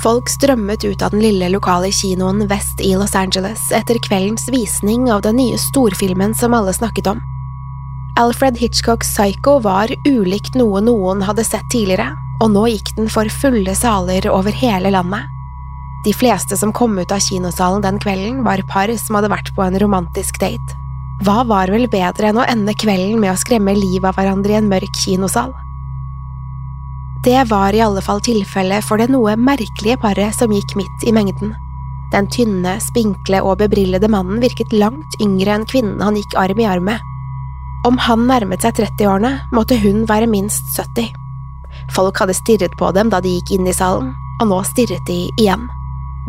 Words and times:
Folk 0.00 0.28
strømmet 0.28 0.84
ut 0.84 1.02
av 1.02 1.12
den 1.12 1.20
lille 1.20 1.50
lokale 1.52 1.92
kinoen 1.92 2.46
vest 2.50 2.80
i 2.80 2.94
Los 2.96 3.14
Angeles 3.14 3.68
etter 3.76 4.00
kveldens 4.02 4.48
visning 4.50 5.10
av 5.12 5.22
den 5.22 5.36
nye 5.36 5.58
storfilmen 5.60 6.34
som 6.34 6.54
alle 6.56 6.72
snakket 6.72 7.12
om. 7.12 7.20
Alfred 8.18 8.58
Hitchcocks 8.58 9.12
Psycho 9.14 9.58
var 9.64 9.92
ulikt 10.08 10.56
noe 10.58 10.80
noen 10.84 11.22
hadde 11.24 11.44
sett 11.44 11.68
tidligere, 11.72 12.10
og 12.42 12.50
nå 12.52 12.66
gikk 12.72 12.94
den 12.96 13.08
for 13.12 13.28
fulle 13.30 13.74
saler 13.78 14.26
over 14.32 14.52
hele 14.52 14.90
landet. 14.92 15.28
De 16.04 16.12
fleste 16.12 16.56
som 16.58 16.72
kom 16.74 16.98
ut 16.98 17.12
av 17.14 17.22
kinosalen 17.22 17.84
den 17.84 18.00
kvelden, 18.02 18.42
var 18.44 18.64
par 18.68 18.90
som 18.98 19.16
hadde 19.16 19.30
vært 19.30 19.52
på 19.54 19.62
en 19.64 19.78
romantisk 19.78 20.40
date. 20.42 20.78
Hva 21.22 21.44
var 21.46 21.70
vel 21.70 21.86
bedre 21.86 22.32
enn 22.32 22.40
å 22.42 22.46
ende 22.48 22.74
kvelden 22.74 23.20
med 23.22 23.30
å 23.30 23.38
skremme 23.38 23.76
livet 23.78 24.08
av 24.10 24.18
hverandre 24.18 24.56
i 24.56 24.58
en 24.58 24.70
mørk 24.72 24.98
kinosal? 25.04 25.52
Det 27.24 27.44
var 27.44 27.74
i 27.74 27.80
alle 27.80 28.02
fall 28.02 28.18
tilfellet 28.20 28.82
for 28.82 28.98
det 28.98 29.06
noe 29.14 29.36
merkelige 29.38 29.94
paret 30.02 30.34
som 30.34 30.50
gikk 30.50 30.74
midt 30.74 31.04
i 31.06 31.12
mengden. 31.14 31.52
Den 32.10 32.26
tynne, 32.26 32.74
spinkle 32.82 33.38
og 33.46 33.60
bebrillede 33.60 34.08
mannen 34.10 34.40
virket 34.42 34.72
langt 34.74 35.14
yngre 35.22 35.54
enn 35.54 35.66
kvinnen 35.70 36.02
han 36.02 36.18
gikk 36.18 36.34
arm 36.36 36.58
i 36.58 36.66
arm 36.66 36.88
med. 36.90 37.04
Om 37.86 38.00
han 38.08 38.26
nærmet 38.26 38.66
seg 38.66 38.74
30-årene, 38.80 39.36
måtte 39.54 39.78
hun 39.78 40.02
være 40.10 40.26
minst 40.26 40.66
70. 40.74 41.12
Folk 41.94 42.18
hadde 42.18 42.34
stirret 42.34 42.74
på 42.78 42.90
dem 42.96 43.12
da 43.12 43.20
de 43.22 43.36
gikk 43.36 43.52
inn 43.54 43.70
i 43.70 43.74
salen, 43.76 44.10
og 44.42 44.50
nå 44.50 44.58
stirret 44.66 45.06
de 45.06 45.20
igjen. 45.38 45.68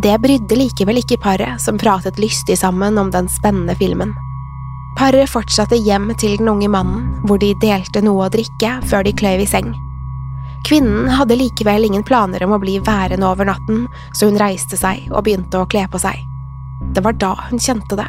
Det 0.02 0.14
brydde 0.22 0.58
likevel 0.58 1.02
ikke 1.02 1.18
paret, 1.22 1.62
som 1.62 1.80
pratet 1.82 2.22
lystig 2.22 2.60
sammen 2.62 3.02
om 3.02 3.10
den 3.14 3.30
spennende 3.34 3.74
filmen. 3.82 4.14
Paret 4.98 5.30
fortsatte 5.30 5.78
hjem 5.78 6.12
til 6.22 6.38
den 6.38 6.54
unge 6.54 6.70
mannen, 6.70 7.10
hvor 7.26 7.42
de 7.42 7.56
delte 7.58 8.06
noe 8.06 8.28
å 8.28 8.34
drikke 8.34 8.76
før 8.86 9.10
de 9.10 9.16
kløyv 9.18 9.42
i 9.42 9.50
seng. 9.50 9.74
Kvinnen 10.64 11.10
hadde 11.10 11.36
likevel 11.36 11.86
ingen 11.86 12.04
planer 12.04 12.44
om 12.46 12.54
å 12.56 12.60
bli 12.62 12.78
værende 12.80 13.28
over 13.28 13.46
natten, 13.46 13.88
så 14.16 14.30
hun 14.30 14.40
reiste 14.40 14.80
seg 14.80 15.10
og 15.12 15.26
begynte 15.26 15.60
å 15.60 15.68
kle 15.68 15.84
på 15.92 16.00
seg. 16.00 16.22
Det 16.96 17.04
var 17.04 17.18
da 17.20 17.34
hun 17.50 17.60
kjente 17.60 17.98
det, 18.00 18.08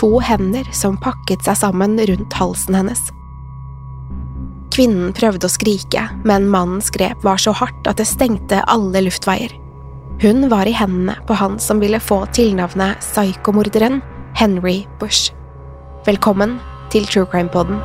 to 0.00 0.16
hender 0.24 0.68
som 0.72 0.96
pakket 1.00 1.44
seg 1.44 1.58
sammen 1.60 1.98
rundt 2.00 2.38
halsen 2.38 2.78
hennes. 2.80 3.10
Kvinnen 4.72 5.12
prøvde 5.12 5.44
å 5.44 5.52
skrike, 5.52 6.06
men 6.24 6.48
mannens 6.48 6.88
grep 6.94 7.20
var 7.26 7.40
så 7.40 7.52
hardt 7.52 7.88
at 7.90 8.00
det 8.00 8.08
stengte 8.08 8.62
alle 8.72 9.04
luftveier. 9.04 9.52
Hun 10.22 10.46
var 10.48 10.68
i 10.68 10.76
hendene 10.76 11.18
på 11.28 11.36
han 11.36 11.58
som 11.60 11.82
ville 11.82 12.00
få 12.00 12.22
tilnavnet 12.32 13.04
psykomorderen 13.04 14.00
Henry 14.38 14.86
Bush. 15.00 15.34
Velkommen 16.08 16.56
til 16.94 17.04
True 17.04 17.28
Crime-poden. 17.28 17.82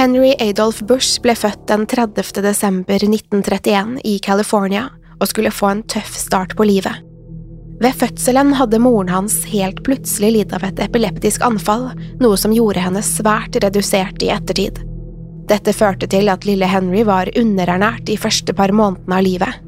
Henry 0.00 0.30
Adolf 0.40 0.78
Bush 0.88 1.20
ble 1.20 1.34
født 1.36 1.66
den 1.68 1.82
30. 1.84 2.38
desember 2.40 3.02
1931 3.04 3.98
i 4.08 4.14
California 4.24 4.86
og 5.18 5.28
skulle 5.28 5.52
få 5.52 5.68
en 5.74 5.82
tøff 5.92 6.14
start 6.16 6.54
på 6.56 6.64
livet. 6.64 7.02
Ved 7.84 7.98
fødselen 8.00 8.54
hadde 8.56 8.80
moren 8.80 9.12
hans 9.12 9.42
helt 9.52 9.82
plutselig 9.84 10.32
lidd 10.38 10.56
av 10.56 10.64
et 10.64 10.80
epileptisk 10.86 11.44
anfall, 11.44 11.90
noe 12.16 12.40
som 12.40 12.56
gjorde 12.56 12.80
henne 12.80 13.04
svært 13.04 13.60
redusert 13.60 14.24
i 14.24 14.32
ettertid. 14.32 14.80
Dette 15.52 15.76
førte 15.76 16.08
til 16.08 16.32
at 16.32 16.48
lille 16.48 16.72
Henry 16.72 17.04
var 17.04 17.28
underernært 17.36 18.06
de 18.08 18.16
første 18.16 18.56
par 18.56 18.72
månedene 18.72 19.20
av 19.20 19.28
livet. 19.28 19.62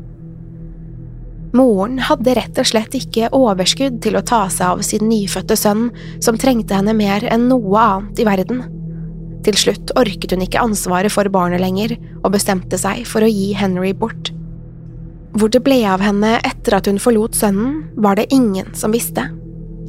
Moren 1.53 2.00
hadde 2.09 2.41
rett 2.41 2.56
og 2.56 2.72
slett 2.72 2.97
ikke 2.97 3.34
overskudd 3.37 4.00
til 4.00 4.16
å 4.16 4.25
ta 4.25 4.47
seg 4.49 4.78
av 4.78 4.87
sin 4.94 5.10
nyfødte 5.12 5.60
sønn, 5.60 5.91
som 6.25 6.41
trengte 6.41 6.81
henne 6.81 6.97
mer 6.97 7.28
enn 7.28 7.50
noe 7.53 7.91
annet 7.93 8.25
i 8.25 8.32
verden. 8.32 8.70
Til 9.43 9.59
slutt 9.59 9.91
orket 9.99 10.35
hun 10.35 10.45
ikke 10.45 10.63
ansvaret 10.63 11.13
for 11.13 11.29
barnet 11.33 11.63
lenger, 11.63 11.97
og 12.23 12.33
bestemte 12.37 12.79
seg 12.79 13.03
for 13.09 13.25
å 13.25 13.31
gi 13.31 13.51
Henry 13.59 13.91
bort. 13.97 14.31
Hvor 15.33 15.51
det 15.51 15.63
ble 15.65 15.81
av 15.89 16.03
henne 16.05 16.37
etter 16.45 16.77
at 16.77 16.89
hun 16.91 17.01
forlot 17.03 17.39
sønnen, 17.39 17.83
var 17.97 18.21
det 18.21 18.29
ingen 18.35 18.71
som 18.79 18.95
visste. 18.95 19.31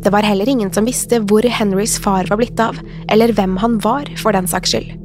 Det 0.03 0.11
var 0.11 0.25
heller 0.27 0.49
ingen 0.49 0.71
som 0.73 0.87
visste 0.87 1.21
hvor 1.23 1.45
Henrys 1.47 1.95
far 2.01 2.27
var 2.31 2.39
blitt 2.39 2.59
av, 2.59 2.79
eller 3.11 3.31
hvem 3.35 3.57
han 3.61 3.77
var, 3.83 4.09
for 4.19 4.35
den 4.35 4.49
saks 4.49 4.73
skyld. 4.73 4.95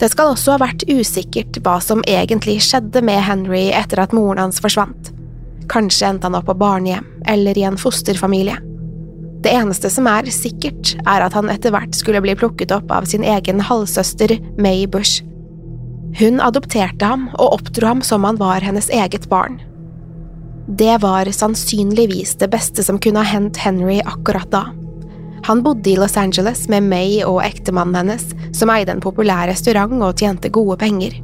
Det 0.00 0.08
skal 0.08 0.32
også 0.32 0.54
ha 0.54 0.62
vært 0.62 0.86
usikkert 0.88 1.58
hva 1.60 1.76
som 1.84 2.00
egentlig 2.08 2.56
skjedde 2.64 3.02
med 3.04 3.20
Henry 3.20 3.66
etter 3.76 4.00
at 4.00 4.14
moren 4.16 4.40
hans 4.40 4.60
forsvant. 4.64 5.12
Kanskje 5.70 6.08
endte 6.08 6.26
han 6.26 6.38
opp 6.38 6.48
på 6.48 6.56
barnehjem 6.56 7.04
eller 7.28 7.58
i 7.58 7.66
en 7.68 7.76
fosterfamilie. 7.80 8.56
Det 9.40 9.52
eneste 9.56 9.88
som 9.92 10.08
er 10.10 10.28
sikkert, 10.34 10.94
er 11.08 11.24
at 11.24 11.36
han 11.36 11.48
etter 11.48 11.72
hvert 11.72 11.96
skulle 11.96 12.20
bli 12.20 12.34
plukket 12.36 12.74
opp 12.76 12.90
av 12.92 13.08
sin 13.08 13.24
egen 13.24 13.62
halvsøster 13.64 14.36
May 14.60 14.84
Bush. 14.84 15.24
Hun 16.18 16.42
adopterte 16.42 17.06
ham 17.06 17.28
og 17.38 17.60
oppdro 17.60 17.86
ham 17.88 18.02
som 18.04 18.26
han 18.28 18.40
var 18.40 18.60
hennes 18.66 18.90
eget 18.92 19.28
barn. 19.30 19.60
Det 20.68 21.00
var 21.02 21.26
sannsynligvis 21.32 22.36
det 22.42 22.50
beste 22.52 22.84
som 22.84 23.00
kunne 23.00 23.24
ha 23.24 23.32
hendt 23.32 23.58
Henry 23.58 24.00
akkurat 24.04 24.50
da. 24.52 24.66
Han 25.48 25.62
bodde 25.64 25.90
i 25.90 25.96
Los 25.96 26.18
Angeles 26.20 26.66
med 26.68 26.84
May 26.90 27.22
og 27.24 27.40
ektemannen 27.42 27.96
hennes, 27.96 28.26
som 28.52 28.70
eide 28.70 28.92
en 28.92 29.02
populær 29.02 29.48
restaurant 29.48 30.02
og 30.04 30.20
tjente 30.20 30.52
gode 30.52 30.76
penger. 30.82 31.16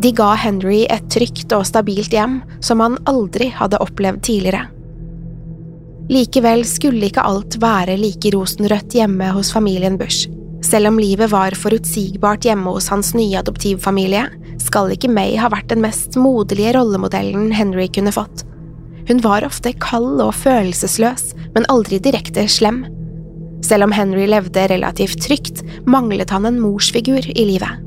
De 0.00 0.12
ga 0.14 0.32
Henry 0.38 0.84
et 0.86 1.08
trygt 1.10 1.50
og 1.56 1.66
stabilt 1.66 2.14
hjem 2.14 2.38
som 2.62 2.80
han 2.80 3.00
aldri 3.10 3.50
hadde 3.52 3.80
opplevd 3.82 4.22
tidligere. 4.28 4.68
Likevel 6.10 6.64
skulle 6.66 7.06
ikke 7.06 7.22
alt 7.22 7.54
være 7.62 7.94
like 8.00 8.32
rosenrødt 8.34 8.96
hjemme 8.98 9.28
hos 9.30 9.52
familien 9.54 9.94
Bush. 9.98 10.26
Selv 10.66 10.90
om 10.90 10.98
livet 10.98 11.30
var 11.30 11.54
forutsigbart 11.54 12.48
hjemme 12.48 12.72
hos 12.74 12.88
hans 12.90 13.12
nye 13.14 13.38
adoptivfamilie, 13.38 14.24
skal 14.58 14.90
ikke 14.90 15.10
May 15.12 15.36
ha 15.38 15.48
vært 15.52 15.70
den 15.70 15.84
mest 15.84 16.18
moderlige 16.18 16.74
rollemodellen 16.74 17.52
Henry 17.54 17.86
kunne 17.94 18.10
fått. 18.14 18.42
Hun 19.06 19.22
var 19.22 19.46
ofte 19.46 19.70
kald 19.78 20.18
og 20.22 20.34
følelsesløs, 20.34 21.30
men 21.54 21.68
aldri 21.70 22.00
direkte 22.02 22.48
slem. 22.50 22.82
Selv 23.62 23.86
om 23.86 23.94
Henry 23.94 24.26
levde 24.30 24.66
relativt 24.72 25.22
trygt, 25.22 25.62
manglet 25.86 26.34
han 26.34 26.48
en 26.48 26.58
morsfigur 26.58 27.22
i 27.22 27.46
livet. 27.52 27.86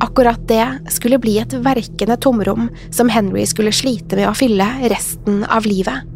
Akkurat 0.00 0.40
det 0.48 0.64
skulle 0.94 1.18
bli 1.20 1.34
et 1.42 1.58
verkende 1.66 2.14
tomrom 2.22 2.70
som 2.94 3.10
Henry 3.10 3.42
skulle 3.48 3.74
slite 3.74 4.16
med 4.16 4.30
å 4.30 4.38
fylle 4.38 4.70
resten 4.86 5.42
av 5.50 5.66
livet. 5.66 6.06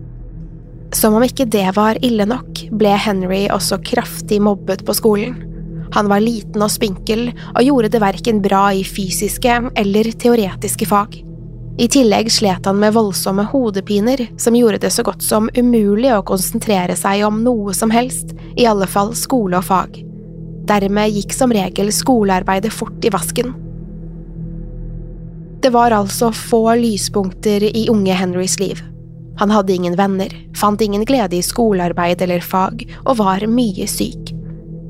Som 0.95 1.17
om 1.19 1.25
ikke 1.27 1.49
det 1.51 1.67
var 1.75 1.99
ille 2.07 2.27
nok, 2.29 2.69
ble 2.79 2.95
Henry 2.95 3.49
også 3.51 3.81
kraftig 3.83 4.39
mobbet 4.43 4.85
på 4.87 4.95
skolen. 4.95 5.35
Han 5.95 6.09
var 6.11 6.23
liten 6.23 6.63
og 6.63 6.71
spinkel, 6.71 7.29
og 7.55 7.67
gjorde 7.67 7.91
det 7.95 8.01
verken 8.03 8.41
bra 8.43 8.69
i 8.75 8.85
fysiske 8.87 9.59
eller 9.75 10.11
teoretiske 10.23 10.87
fag. 10.91 11.19
I 11.83 11.89
tillegg 11.91 12.31
slet 12.31 12.67
han 12.71 12.79
med 12.79 12.95
voldsomme 12.95 13.43
hodepiner 13.51 14.23
som 14.39 14.55
gjorde 14.55 14.85
det 14.85 14.93
så 14.95 15.03
godt 15.07 15.27
som 15.27 15.51
umulig 15.59 16.13
å 16.15 16.23
konsentrere 16.27 16.95
seg 16.99 17.25
om 17.27 17.43
noe 17.43 17.75
som 17.75 17.91
helst, 17.91 18.31
i 18.55 18.67
alle 18.71 18.87
fall 18.87 19.11
skole 19.19 19.59
og 19.59 19.67
fag. 19.67 19.99
Dermed 20.71 21.19
gikk 21.19 21.35
som 21.35 21.53
regel 21.53 21.91
skolearbeidet 21.93 22.71
fort 22.73 23.03
i 23.03 23.11
vasken. 23.11 23.51
Det 25.59 25.75
var 25.75 25.97
altså 25.97 26.31
få 26.31 26.69
lyspunkter 26.79 27.67
i 27.67 27.89
unge 27.91 28.15
Henrys 28.15 28.61
liv. 28.63 28.79
Han 29.41 29.51
hadde 29.51 29.75
ingen 29.75 29.97
venner, 29.99 30.31
fant 30.57 30.81
ingen 30.81 31.05
glede 31.05 31.37
i 31.37 31.43
skolearbeid 31.43 32.23
eller 32.23 32.41
fag, 32.41 32.85
og 33.05 33.19
var 33.19 33.47
mye 33.51 33.87
syk. 33.91 34.33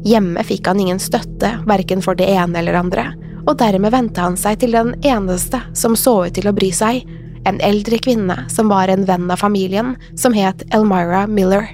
Hjemme 0.05 0.45
fikk 0.45 0.69
han 0.69 0.81
ingen 0.81 1.01
støtte, 1.01 1.55
verken 1.65 2.03
for 2.05 2.19
det 2.19 2.29
ene 2.29 2.61
eller 2.61 2.77
andre, 2.77 3.07
og 3.47 3.57
dermed 3.61 3.93
vendte 3.93 4.21
han 4.21 4.37
seg 4.41 4.61
til 4.61 4.77
den 4.77 4.93
eneste 5.05 5.61
som 5.77 5.97
så 5.97 6.27
ut 6.27 6.37
til 6.37 6.49
å 6.49 6.57
bry 6.57 6.71
seg, 6.77 7.05
en 7.49 7.61
eldre 7.65 7.99
kvinne 8.01 8.37
som 8.53 8.71
var 8.73 8.89
en 8.89 9.05
venn 9.09 9.31
av 9.33 9.41
familien, 9.41 9.95
som 10.17 10.37
het 10.37 10.65
Elmira 10.77 11.27
Miller. 11.29 11.73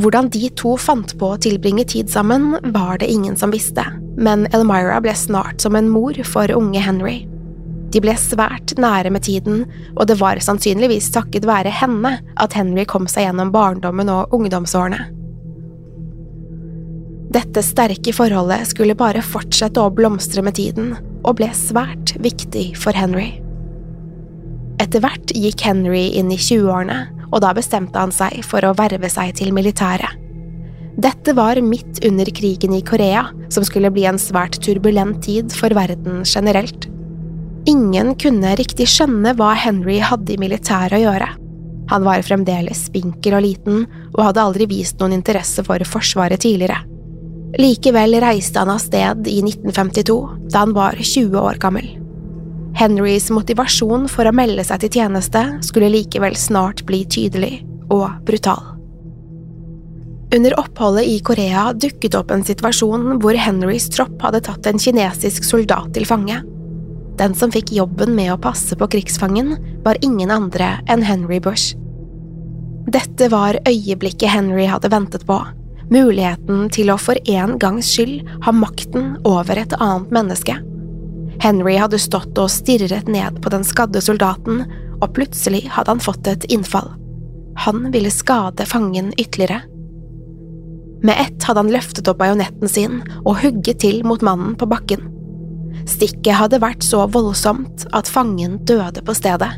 Hvordan 0.00 0.30
de 0.32 0.48
to 0.56 0.76
fant 0.80 1.12
på 1.20 1.34
å 1.34 1.40
tilbringe 1.40 1.84
tid 1.88 2.08
sammen, 2.12 2.54
var 2.72 3.00
det 3.00 3.10
ingen 3.12 3.36
som 3.36 3.52
visste, 3.52 3.84
men 4.16 4.46
Elmira 4.56 5.00
ble 5.04 5.12
snart 5.16 5.60
som 5.60 5.76
en 5.76 5.90
mor 5.92 6.16
for 6.28 6.52
unge 6.56 6.80
Henry. 6.80 7.22
De 7.92 8.00
ble 8.00 8.14
svært 8.16 8.72
nære 8.80 9.12
med 9.12 9.26
tiden, 9.26 9.66
og 9.96 10.06
det 10.08 10.16
var 10.20 10.40
sannsynligvis 10.40 11.10
takket 11.12 11.46
være 11.48 11.72
henne 11.72 12.16
at 12.40 12.56
Henry 12.56 12.86
kom 12.88 13.08
seg 13.10 13.26
gjennom 13.26 13.52
barndommen 13.52 14.08
og 14.12 14.32
ungdomsårene. 14.32 15.02
Dette 17.32 17.62
sterke 17.64 18.12
forholdet 18.12 18.66
skulle 18.68 18.96
bare 18.96 19.22
fortsette 19.24 19.80
å 19.80 19.92
blomstre 19.92 20.44
med 20.44 20.56
tiden, 20.58 20.94
og 21.22 21.38
ble 21.38 21.48
svært 21.56 22.16
viktig 22.20 22.72
for 22.80 22.96
Henry. 22.96 23.38
Etter 24.82 25.00
hvert 25.04 25.32
gikk 25.36 25.64
Henry 25.64 26.08
inn 26.18 26.32
i 26.32 26.40
20-årene, 26.40 26.98
og 27.32 27.40
da 27.44 27.52
bestemte 27.56 28.00
han 28.00 28.12
seg 28.12 28.42
for 28.44 28.64
å 28.64 28.74
verve 28.76 29.08
seg 29.12 29.32
til 29.38 29.52
militæret. 29.56 30.18
Dette 31.00 31.32
var 31.32 31.56
midt 31.64 32.02
under 32.04 32.28
krigen 32.36 32.74
i 32.76 32.82
Korea, 32.84 33.24
som 33.48 33.64
skulle 33.64 33.90
bli 33.94 34.04
en 34.04 34.20
svært 34.20 34.58
turbulent 34.64 35.22
tid 35.24 35.54
for 35.56 35.72
verden 35.76 36.20
generelt. 36.28 36.91
Ingen 37.68 38.14
kunne 38.18 38.56
riktig 38.58 38.88
skjønne 38.90 39.36
hva 39.38 39.52
Henry 39.54 40.00
hadde 40.02 40.34
i 40.34 40.40
militæret 40.40 40.98
å 40.98 41.02
gjøre. 41.04 41.28
Han 41.92 42.06
var 42.06 42.24
fremdeles 42.26 42.86
spinkel 42.88 43.36
og 43.36 43.44
liten, 43.44 43.84
og 44.14 44.24
hadde 44.26 44.42
aldri 44.42 44.66
vist 44.70 44.98
noen 44.98 45.14
interesse 45.18 45.62
for 45.66 45.82
Forsvaret 45.86 46.42
tidligere. 46.42 46.80
Likevel 47.60 48.16
reiste 48.24 48.58
han 48.62 48.72
av 48.72 48.80
sted 48.80 49.28
i 49.28 49.38
1952, 49.44 50.16
da 50.50 50.64
han 50.64 50.72
var 50.74 50.96
20 50.98 51.36
år 51.38 51.60
gammel. 51.62 51.90
Henrys 52.78 53.28
motivasjon 53.30 54.08
for 54.08 54.26
å 54.26 54.34
melde 54.34 54.64
seg 54.64 54.82
til 54.82 55.02
tjeneste 55.02 55.42
skulle 55.66 55.92
likevel 55.92 56.34
snart 56.40 56.86
bli 56.88 57.04
tydelig 57.04 57.58
og 57.92 58.08
brutal. 58.26 58.72
Under 60.32 60.56
oppholdet 60.56 61.10
i 61.12 61.18
Korea 61.20 61.66
dukket 61.76 62.16
opp 62.16 62.32
en 62.32 62.44
situasjon 62.48 63.20
hvor 63.20 63.36
Henrys 63.36 63.90
tropp 63.92 64.16
hadde 64.24 64.40
tatt 64.48 64.66
en 64.70 64.80
kinesisk 64.80 65.44
soldat 65.44 65.92
til 65.92 66.08
fange. 66.08 66.40
Den 67.22 67.36
som 67.38 67.52
fikk 67.54 67.70
jobben 67.70 68.16
med 68.18 68.32
å 68.34 68.40
passe 68.42 68.74
på 68.74 68.88
krigsfangen, 68.90 69.54
var 69.84 70.00
ingen 70.02 70.32
andre 70.34 70.80
enn 70.90 71.04
Henry 71.06 71.38
Bush. 71.40 71.76
Dette 72.90 73.28
var 73.30 73.60
øyeblikket 73.62 74.32
Henry 74.32 74.64
hadde 74.66 74.90
ventet 74.90 75.22
på 75.28 75.38
muligheten 75.92 76.66
til 76.72 76.90
å 76.90 76.98
for 77.00 77.18
en 77.28 77.58
gangs 77.60 77.90
skyld 77.94 78.26
ha 78.46 78.54
makten 78.56 79.16
over 79.28 79.60
et 79.60 79.74
annet 79.78 80.10
menneske. 80.14 80.56
Henry 81.42 81.76
hadde 81.78 82.00
stått 82.00 82.38
og 82.40 82.50
stirret 82.50 83.10
ned 83.10 83.38
på 83.44 83.52
den 83.54 83.66
skadde 83.66 84.02
soldaten, 84.02 84.64
og 84.98 85.14
plutselig 85.14 85.66
hadde 85.76 85.94
han 85.94 86.02
fått 86.02 86.26
et 86.30 86.48
innfall. 86.50 86.90
Han 87.66 87.90
ville 87.94 88.10
skade 88.10 88.66
fangen 88.66 89.12
ytterligere. 89.18 89.60
Med 91.02 91.18
ett 91.18 91.44
hadde 91.44 91.66
han 91.66 91.72
løftet 91.74 92.08
opp 92.08 92.22
bajonetten 92.22 92.70
sin 92.70 93.00
og 93.24 93.42
hugget 93.42 93.82
til 93.84 94.02
mot 94.06 94.22
mannen 94.26 94.54
på 94.58 94.70
bakken. 94.70 95.10
Stikket 95.88 96.38
hadde 96.38 96.60
vært 96.62 96.84
så 96.86 97.04
voldsomt 97.10 97.86
at 97.92 98.10
fangen 98.10 98.60
døde 98.68 99.02
på 99.04 99.14
stedet. 99.16 99.50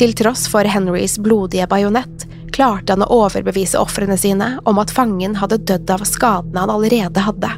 Til 0.00 0.14
tross 0.16 0.46
for 0.50 0.66
Henrys 0.66 1.18
blodige 1.20 1.66
bajonett 1.70 2.26
klarte 2.52 2.94
han 2.94 3.04
å 3.04 3.10
overbevise 3.24 3.80
ofrene 3.80 4.16
sine 4.20 4.54
om 4.68 4.80
at 4.82 4.92
fangen 4.92 5.36
hadde 5.40 5.60
dødd 5.68 5.92
av 5.94 6.04
skadene 6.08 6.64
han 6.64 6.72
allerede 6.72 7.24
hadde. 7.24 7.50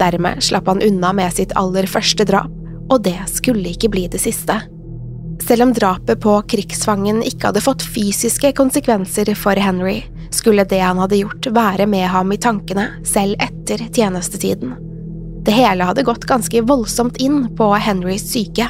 Dermed 0.00 0.42
slapp 0.42 0.70
han 0.70 0.82
unna 0.82 1.12
med 1.16 1.34
sitt 1.36 1.52
aller 1.60 1.86
første 1.90 2.24
drap, 2.26 2.52
og 2.90 3.02
det 3.04 3.18
skulle 3.30 3.74
ikke 3.74 3.90
bli 3.92 4.06
det 4.10 4.22
siste. 4.22 4.56
Selv 5.40 5.66
om 5.66 5.72
drapet 5.76 6.20
på 6.20 6.34
krigsfangen 6.52 7.22
ikke 7.26 7.50
hadde 7.50 7.64
fått 7.64 7.84
fysiske 7.84 8.52
konsekvenser 8.56 9.32
for 9.38 9.56
Henry, 9.60 10.02
skulle 10.34 10.66
det 10.68 10.82
han 10.82 11.00
hadde 11.00 11.22
gjort 11.22 11.50
være 11.54 11.88
med 11.90 12.06
ham 12.12 12.32
i 12.32 12.38
tankene 12.40 12.86
selv 13.08 13.40
etter 13.42 13.88
tjenestetiden. 13.88 14.76
Det 15.44 15.54
hele 15.56 15.86
hadde 15.88 16.04
gått 16.04 16.26
ganske 16.28 16.62
voldsomt 16.68 17.16
inn 17.22 17.46
på 17.56 17.72
Henrys 17.80 18.26
syke. 18.32 18.68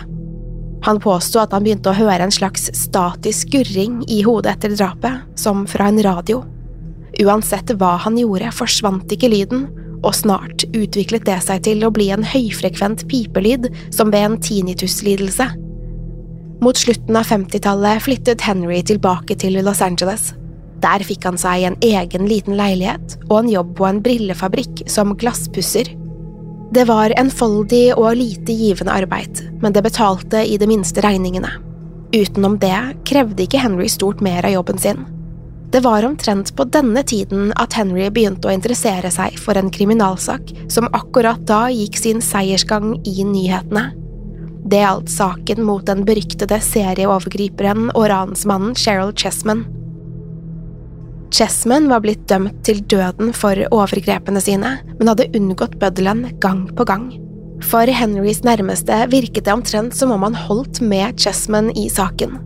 Han 0.86 1.00
påsto 1.02 1.40
at 1.42 1.52
han 1.52 1.64
begynte 1.66 1.90
å 1.90 1.96
høre 1.98 2.24
en 2.24 2.32
slags 2.32 2.70
statisk 2.76 3.50
gurring 3.52 4.00
i 4.08 4.22
hodet 4.24 4.54
etter 4.56 4.76
drapet, 4.76 5.26
som 5.36 5.66
fra 5.68 5.90
en 5.90 6.00
radio. 6.02 6.40
Uansett 7.20 7.74
hva 7.76 7.96
han 8.04 8.16
gjorde, 8.16 8.52
forsvant 8.56 9.12
ikke 9.12 9.28
lyden, 9.32 9.66
og 10.00 10.14
snart 10.16 10.64
utviklet 10.72 11.26
det 11.28 11.40
seg 11.44 11.64
til 11.66 11.84
å 11.84 11.92
bli 11.92 12.08
en 12.14 12.24
høyfrekvent 12.24 13.04
pipelyd 13.10 13.68
som 13.92 14.12
ved 14.14 14.24
en 14.24 14.38
tinnituslidelse. 14.40 15.50
Mot 16.60 16.76
slutten 16.76 17.16
av 17.16 17.28
50-tallet 17.28 18.04
flyttet 18.04 18.44
Henry 18.44 18.80
tilbake 18.84 19.36
til 19.40 19.58
Los 19.64 19.82
Angeles. 19.84 20.30
Der 20.80 21.04
fikk 21.04 21.26
han 21.28 21.36
seg 21.40 21.66
en 21.66 21.76
egen 21.84 22.26
liten 22.28 22.56
leilighet 22.56 23.18
og 23.28 23.42
en 23.42 23.50
jobb 23.52 23.74
på 23.76 23.88
en 23.88 24.00
brillefabrikk 24.04 24.84
som 24.88 25.12
glasspusser. 25.20 25.92
Det 26.70 26.84
var 26.86 27.10
enfoldig 27.18 27.96
og 27.96 28.12
lite 28.14 28.54
givende 28.54 28.94
arbeid, 28.94 29.40
men 29.62 29.74
det 29.74 29.82
betalte 29.82 30.44
i 30.46 30.58
det 30.58 30.68
minste 30.70 31.02
regningene. 31.02 31.50
Utenom 32.14 32.58
det 32.62 32.78
krevde 33.06 33.42
ikke 33.42 33.62
Henry 33.62 33.88
stort 33.90 34.22
mer 34.22 34.46
av 34.46 34.54
jobben 34.54 34.78
sin. 34.78 35.02
Det 35.70 35.80
var 35.82 36.06
omtrent 36.06 36.52
på 36.56 36.66
denne 36.70 37.02
tiden 37.06 37.50
at 37.58 37.74
Henry 37.78 38.08
begynte 38.10 38.50
å 38.50 38.54
interessere 38.54 39.10
seg 39.14 39.38
for 39.38 39.58
en 39.58 39.70
kriminalsak 39.70 40.50
som 40.70 40.86
akkurat 40.94 41.42
da 41.46 41.64
gikk 41.70 41.98
sin 41.98 42.22
seiersgang 42.22 42.96
i 43.06 43.22
nyhetene. 43.26 43.88
Det 44.70 44.82
gjaldt 44.82 45.10
saken 45.10 45.62
mot 45.66 45.86
den 45.86 46.02
beryktede 46.06 46.58
serieovergriperen 46.62 47.92
og 47.96 48.10
ransmannen 48.10 48.74
Cheryl 48.78 49.14
Chessman. 49.14 49.64
Chessman 51.30 51.88
var 51.88 52.02
blitt 52.02 52.26
dømt 52.28 52.64
til 52.66 52.80
døden 52.90 53.30
for 53.36 53.58
overgrepene 53.70 54.42
sine, 54.42 54.76
men 54.98 55.10
hadde 55.10 55.30
unngått 55.36 55.76
bøddelen 55.78 56.24
gang 56.42 56.64
på 56.74 56.86
gang. 56.88 57.10
For 57.70 57.86
Henrys 57.86 58.42
nærmeste 58.42 58.96
virket 59.12 59.46
det 59.46 59.54
omtrent 59.54 59.94
som 59.94 60.14
om 60.14 60.24
han 60.26 60.34
holdt 60.34 60.80
med 60.82 61.20
Chessman 61.20 61.70
i 61.78 61.86
saken. 61.92 62.38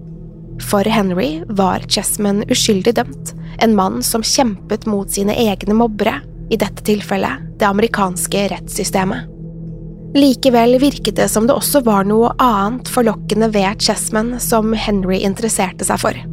For 0.63 0.87
Henry 0.87 1.43
var 1.49 1.87
Chessman 1.89 2.45
uskyldig 2.51 2.95
dømt, 2.99 3.33
en 3.63 3.75
mann 3.75 4.03
som 4.03 4.23
kjempet 4.23 4.87
mot 4.91 5.11
sine 5.11 5.35
egne 5.47 5.77
mobbere, 5.77 6.21
i 6.53 6.59
dette 6.61 6.85
tilfellet 6.85 7.41
det 7.59 7.65
amerikanske 7.65 8.49
rettssystemet. 8.53 9.31
Likevel 10.15 10.77
virket 10.79 11.17
det 11.19 11.31
som 11.33 11.49
det 11.49 11.57
også 11.57 11.81
var 11.87 12.05
noe 12.07 12.35
annet 12.43 12.91
forlokkende 12.93 13.49
ved 13.55 13.81
Chessman 13.83 14.37
som 14.43 14.77
Henry 14.77 15.23
interesserte 15.25 15.89
seg 15.89 16.03
for 16.05 16.25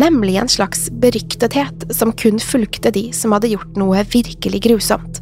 nemlig 0.00 0.36
en 0.40 0.48
slags 0.48 0.88
beryktethet 1.02 1.86
som 1.94 2.12
kun 2.12 2.40
fulgte 2.40 2.92
de 2.94 3.08
som 3.16 3.34
hadde 3.34 3.52
gjort 3.52 3.76
noe 3.80 4.04
virkelig 4.12 4.62
grusomt. 4.68 5.20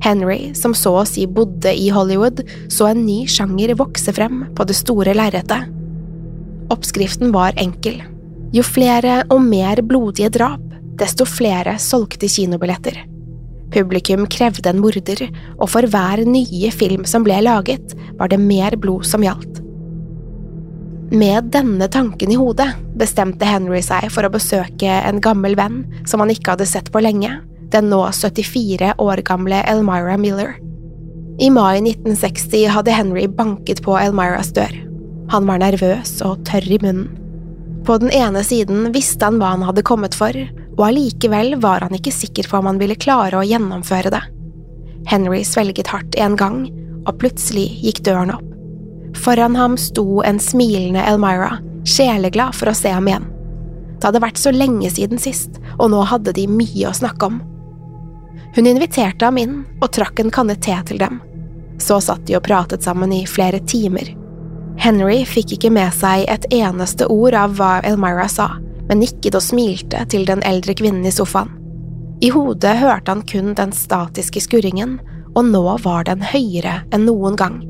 Henry, 0.00 0.54
som 0.56 0.72
så 0.76 0.94
å 1.02 1.04
si 1.08 1.26
bodde 1.28 1.72
i 1.76 1.90
Hollywood, 1.92 2.40
så 2.72 2.88
en 2.90 3.04
ny 3.04 3.26
sjanger 3.28 3.74
vokse 3.76 4.14
frem 4.16 4.46
på 4.56 4.64
det 4.64 4.78
store 4.78 5.12
lerretet. 5.16 5.68
Oppskriften 6.72 7.34
var 7.34 7.56
enkel. 7.60 8.00
Jo 8.54 8.64
flere 8.66 9.20
og 9.30 9.42
mer 9.44 9.82
blodige 9.86 10.30
drap, 10.32 10.62
desto 11.00 11.26
flere 11.28 11.76
solgte 11.82 12.28
kinobilletter. 12.30 12.96
Publikum 13.70 14.24
krevde 14.30 14.72
en 14.72 14.80
morder, 14.82 15.26
og 15.60 15.68
for 15.70 15.86
hver 15.86 16.24
nye 16.26 16.72
film 16.74 17.04
som 17.06 17.22
ble 17.26 17.38
laget, 17.44 17.94
var 18.18 18.32
det 18.32 18.40
mer 18.42 18.74
blod 18.80 19.06
som 19.06 19.22
gjaldt. 19.22 19.59
Med 21.10 21.44
denne 21.50 21.88
tanken 21.90 22.30
i 22.30 22.36
hodet 22.38 22.68
bestemte 22.94 23.46
Henry 23.48 23.80
seg 23.82 24.06
for 24.14 24.22
å 24.22 24.30
besøke 24.30 24.86
en 24.86 25.18
gammel 25.22 25.56
venn 25.58 25.82
som 26.06 26.22
han 26.22 26.30
ikke 26.30 26.54
hadde 26.54 26.68
sett 26.70 26.90
på 26.94 27.02
lenge, 27.02 27.32
den 27.74 27.88
nå 27.90 28.04
74 28.14 28.92
år 29.02 29.22
gamle 29.26 29.58
Elmira 29.66 30.14
Miller. 30.20 30.54
I 31.42 31.48
mai 31.50 31.80
1960 31.80 32.68
hadde 32.70 32.94
Henry 32.94 33.24
banket 33.26 33.82
på 33.82 33.96
Elmiras 33.98 34.52
dør. 34.54 34.70
Han 35.32 35.48
var 35.50 35.62
nervøs 35.62 36.20
og 36.26 36.44
tørr 36.46 36.68
i 36.68 36.78
munnen. 36.82 37.08
På 37.86 37.96
den 37.98 38.12
ene 38.14 38.42
siden 38.46 38.90
visste 38.94 39.24
han 39.24 39.40
hva 39.40 39.54
han 39.54 39.64
hadde 39.66 39.86
kommet 39.88 40.14
for, 40.14 40.36
og 40.76 40.84
allikevel 40.84 41.56
var 41.62 41.86
han 41.86 41.96
ikke 41.96 42.12
sikker 42.14 42.46
på 42.50 42.60
om 42.60 42.68
han 42.68 42.78
ville 42.78 42.98
klare 43.00 43.40
å 43.40 43.46
gjennomføre 43.46 44.12
det. 44.14 44.22
Henry 45.10 45.42
svelget 45.48 45.90
hardt 45.90 46.18
en 46.20 46.36
gang, 46.38 46.62
og 47.06 47.16
plutselig 47.18 47.66
gikk 47.80 48.04
døren 48.06 48.34
opp. 48.36 48.49
Foran 49.16 49.56
ham 49.56 49.76
sto 49.76 50.22
en 50.22 50.38
smilende 50.40 51.02
Elmira, 51.02 51.58
sjeleglad 51.84 52.54
for 52.54 52.70
å 52.70 52.74
se 52.76 52.92
ham 52.92 53.08
igjen. 53.08 53.26
Det 54.00 54.08
hadde 54.08 54.22
vært 54.22 54.40
så 54.40 54.52
lenge 54.54 54.90
siden 54.90 55.20
sist, 55.20 55.58
og 55.78 55.90
nå 55.92 56.00
hadde 56.08 56.32
de 56.36 56.46
mye 56.48 56.88
å 56.88 56.96
snakke 56.96 57.28
om. 57.28 57.40
Hun 58.56 58.66
inviterte 58.66 59.26
ham 59.26 59.38
inn 59.38 59.60
og 59.80 59.90
trakk 59.92 60.22
en 60.22 60.32
kanne 60.32 60.56
te 60.56 60.74
til 60.88 61.02
dem. 61.02 61.20
Så 61.80 62.00
satt 62.04 62.24
de 62.28 62.38
og 62.38 62.44
pratet 62.46 62.84
sammen 62.84 63.12
i 63.12 63.26
flere 63.28 63.60
timer. 63.60 64.08
Henry 64.80 65.20
fikk 65.28 65.56
ikke 65.56 65.72
med 65.74 65.92
seg 65.92 66.24
et 66.32 66.46
eneste 66.54 67.08
ord 67.12 67.36
av 67.36 67.56
hva 67.58 67.78
Elmira 67.84 68.26
sa, 68.32 68.54
men 68.88 69.02
nikket 69.04 69.36
og 69.36 69.44
smilte 69.44 70.02
til 70.10 70.24
den 70.28 70.42
eldre 70.48 70.74
kvinnen 70.76 71.04
i 71.06 71.14
sofaen. 71.14 71.52
I 72.20 72.28
hodet 72.32 72.74
hørte 72.80 73.12
han 73.12 73.24
kun 73.28 73.54
den 73.56 73.72
statiske 73.72 74.42
skurringen, 74.44 74.98
og 75.36 75.46
nå 75.48 75.62
var 75.84 76.04
den 76.08 76.24
høyere 76.24 76.82
enn 76.92 77.06
noen 77.08 77.36
gang. 77.38 77.60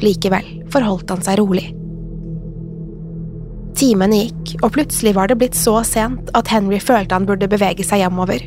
Likevel 0.00 0.59
forholdt 0.72 1.10
han 1.12 1.22
seg 1.24 1.40
rolig. 1.40 1.70
Timene 3.80 4.24
gikk, 4.24 4.56
og 4.60 4.74
plutselig 4.74 5.14
var 5.16 5.30
det 5.30 5.38
blitt 5.40 5.56
så 5.56 5.78
sent 5.86 6.32
at 6.36 6.50
Henry 6.52 6.80
følte 6.82 7.16
han 7.16 7.28
burde 7.28 7.48
bevege 7.48 7.86
seg 7.86 8.02
hjemover. 8.02 8.42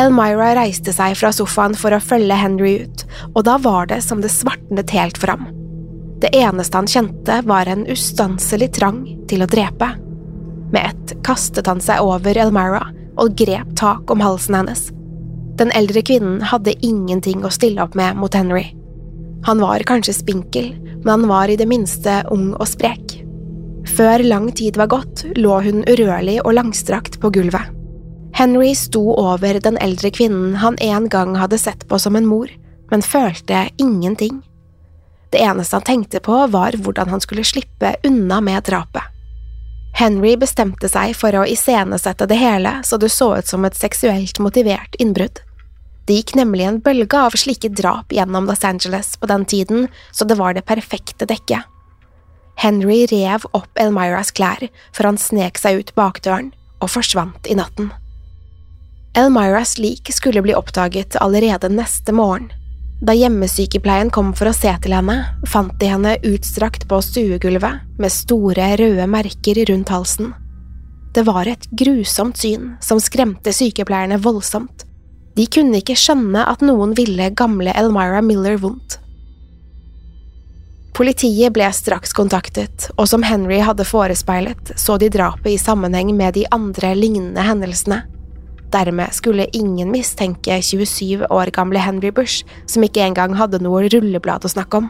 Elmira 0.00 0.48
reiste 0.58 0.90
seg 0.94 1.14
fra 1.20 1.30
sofaen 1.34 1.76
for 1.78 1.94
å 1.94 2.02
følge 2.02 2.38
Henry 2.38 2.72
ut, 2.82 3.04
og 3.34 3.44
da 3.46 3.58
var 3.62 3.86
det 3.92 4.00
som 4.02 4.24
det 4.24 4.32
svartnet 4.34 4.90
helt 4.96 5.20
for 5.20 5.34
ham. 5.34 5.46
Det 6.24 6.32
eneste 6.34 6.80
han 6.80 6.90
kjente, 6.90 7.40
var 7.46 7.68
en 7.70 7.86
ustanselig 7.90 8.72
trang 8.80 9.04
til 9.30 9.44
å 9.44 9.50
drepe. 9.50 9.92
Med 10.74 10.82
ett 10.88 11.14
kastet 11.26 11.68
han 11.70 11.82
seg 11.84 12.02
over 12.02 12.38
Elmira 12.40 12.88
og 13.20 13.36
grep 13.38 13.76
tak 13.78 14.10
om 14.10 14.22
halsen 14.24 14.58
hennes. 14.58 14.88
Den 15.60 15.70
eldre 15.76 16.02
kvinnen 16.02 16.40
hadde 16.50 16.74
ingenting 16.82 17.44
å 17.46 17.52
stille 17.54 17.84
opp 17.84 17.94
med 17.94 18.18
mot 18.18 18.34
Henry. 18.34 18.72
Han 19.44 19.60
var 19.60 19.84
kanskje 19.84 20.14
spinkel, 20.16 20.72
men 21.04 21.08
han 21.08 21.28
var 21.28 21.48
i 21.52 21.56
det 21.60 21.68
minste 21.68 22.22
ung 22.32 22.52
og 22.54 22.68
sprek. 22.68 23.20
Før 23.96 24.24
lang 24.24 24.48
tid 24.56 24.78
var 24.80 24.88
gått, 24.92 25.26
lå 25.36 25.58
hun 25.60 25.84
urørlig 25.84 26.38
og 26.42 26.54
langstrakt 26.56 27.20
på 27.20 27.30
gulvet. 27.34 27.68
Henry 28.34 28.72
sto 28.74 29.02
over 29.14 29.60
den 29.62 29.76
eldre 29.78 30.10
kvinnen 30.10 30.56
han 30.58 30.78
en 30.82 31.08
gang 31.08 31.36
hadde 31.38 31.60
sett 31.60 31.84
på 31.88 32.00
som 32.02 32.16
en 32.16 32.26
mor, 32.26 32.50
men 32.90 33.04
følte 33.04 33.68
ingenting. 33.76 34.40
Det 35.30 35.42
eneste 35.42 35.76
han 35.76 35.86
tenkte 35.86 36.20
på, 36.24 36.46
var 36.46 36.74
hvordan 36.80 37.12
han 37.12 37.20
skulle 37.20 37.44
slippe 37.44 37.96
unna 38.06 38.40
med 38.40 38.64
drapet. 38.64 39.02
Henry 39.94 40.34
bestemte 40.40 40.88
seg 40.90 41.14
for 41.14 41.36
å 41.38 41.44
iscenesette 41.46 42.26
det 42.26 42.38
hele 42.40 42.80
så 42.82 42.98
det 42.98 43.12
så 43.14 43.36
ut 43.38 43.46
som 43.46 43.64
et 43.66 43.78
seksuelt 43.78 44.40
motivert 44.42 44.96
innbrudd. 44.98 45.38
Det 46.04 46.18
gikk 46.18 46.34
nemlig 46.36 46.66
en 46.68 46.80
bølge 46.84 47.16
av 47.16 47.36
slike 47.38 47.70
drap 47.72 48.12
gjennom 48.12 48.48
Los 48.48 48.64
Angeles 48.64 49.14
på 49.16 49.28
den 49.30 49.44
tiden, 49.48 49.88
så 50.12 50.24
det 50.28 50.36
var 50.36 50.54
det 50.54 50.66
perfekte 50.68 51.28
dekket. 51.28 51.64
Henry 52.60 53.06
rev 53.10 53.46
opp 53.56 53.80
Elmiras 53.80 54.30
klær 54.36 54.68
før 54.94 55.10
han 55.10 55.18
snek 55.18 55.58
seg 55.58 55.80
ut 55.80 55.94
bakdøren 55.96 56.52
og 56.84 56.92
forsvant 56.92 57.48
i 57.50 57.56
natten. 57.58 57.90
Elmiras 59.16 59.78
lik 59.78 60.10
skulle 60.12 60.42
bli 60.42 60.54
oppdaget 60.54 61.16
allerede 61.22 61.70
neste 61.72 62.12
morgen. 62.12 62.50
Da 63.04 63.14
hjemmesykepleien 63.16 64.10
kom 64.14 64.32
for 64.36 64.50
å 64.50 64.54
se 64.54 64.70
til 64.82 64.94
henne, 64.94 65.16
fant 65.50 65.74
de 65.80 65.90
henne 65.90 66.14
utstrakt 66.24 66.86
på 66.88 67.00
stuegulvet 67.02 67.98
med 68.00 68.12
store, 68.12 68.70
røde 68.80 69.06
merker 69.10 69.60
rundt 69.70 69.92
halsen. 69.92 70.32
Det 71.14 71.24
var 71.26 71.46
et 71.50 71.66
grusomt 71.70 72.38
syn 72.40 72.74
som 72.82 73.02
skremte 73.02 73.52
sykepleierne 73.54 74.18
voldsomt. 74.22 74.86
De 75.34 75.46
kunne 75.50 75.80
ikke 75.80 75.96
skjønne 75.98 76.44
at 76.46 76.62
noen 76.62 76.94
ville 76.94 77.32
gamle 77.34 77.74
Elmira 77.74 78.20
Miller 78.22 78.58
vondt. 78.62 79.00
Politiet 80.94 81.50
ble 81.50 81.66
straks 81.74 82.14
kontaktet, 82.14 82.86
og 82.94 83.08
som 83.10 83.24
Henry 83.26 83.58
hadde 83.66 83.86
forespeilet, 83.88 84.76
så 84.78 84.94
de 85.02 85.08
drapet 85.10 85.50
i 85.50 85.58
sammenheng 85.58 86.12
med 86.14 86.36
de 86.38 86.44
andre 86.54 86.92
lignende 86.94 87.42
hendelsene. 87.42 88.04
Dermed 88.70 89.14
skulle 89.14 89.48
ingen 89.50 89.90
mistenke 89.90 90.60
27 90.62 91.26
år 91.34 91.50
gamle 91.54 91.82
Henry 91.82 92.12
Bush, 92.14 92.46
som 92.70 92.86
ikke 92.86 93.02
engang 93.02 93.34
hadde 93.38 93.58
noe 93.62 93.88
rulleblad 93.90 94.46
å 94.46 94.52
snakke 94.54 94.84
om. 94.84 94.86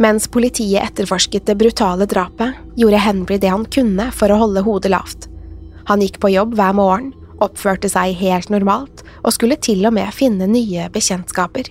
Mens 0.00 0.28
politiet 0.32 0.84
etterforsket 0.84 1.48
det 1.48 1.56
brutale 1.60 2.04
drapet, 2.08 2.60
gjorde 2.76 3.00
Henry 3.04 3.40
det 3.40 3.52
han 3.52 3.64
kunne 3.72 4.10
for 4.16 4.32
å 4.32 4.38
holde 4.44 4.64
hodet 4.68 4.92
lavt. 4.92 5.28
Han 5.88 6.04
gikk 6.04 6.20
på 6.20 6.32
jobb 6.32 6.54
hver 6.60 6.76
morgen, 6.76 7.10
oppførte 7.44 7.90
seg 7.90 8.16
helt 8.20 8.50
normalt 8.52 9.04
og 9.24 9.34
skulle 9.36 9.58
til 9.60 9.84
og 9.88 9.94
med 9.96 10.12
finne 10.14 10.48
nye 10.50 10.88
bekjentskaper. 10.92 11.70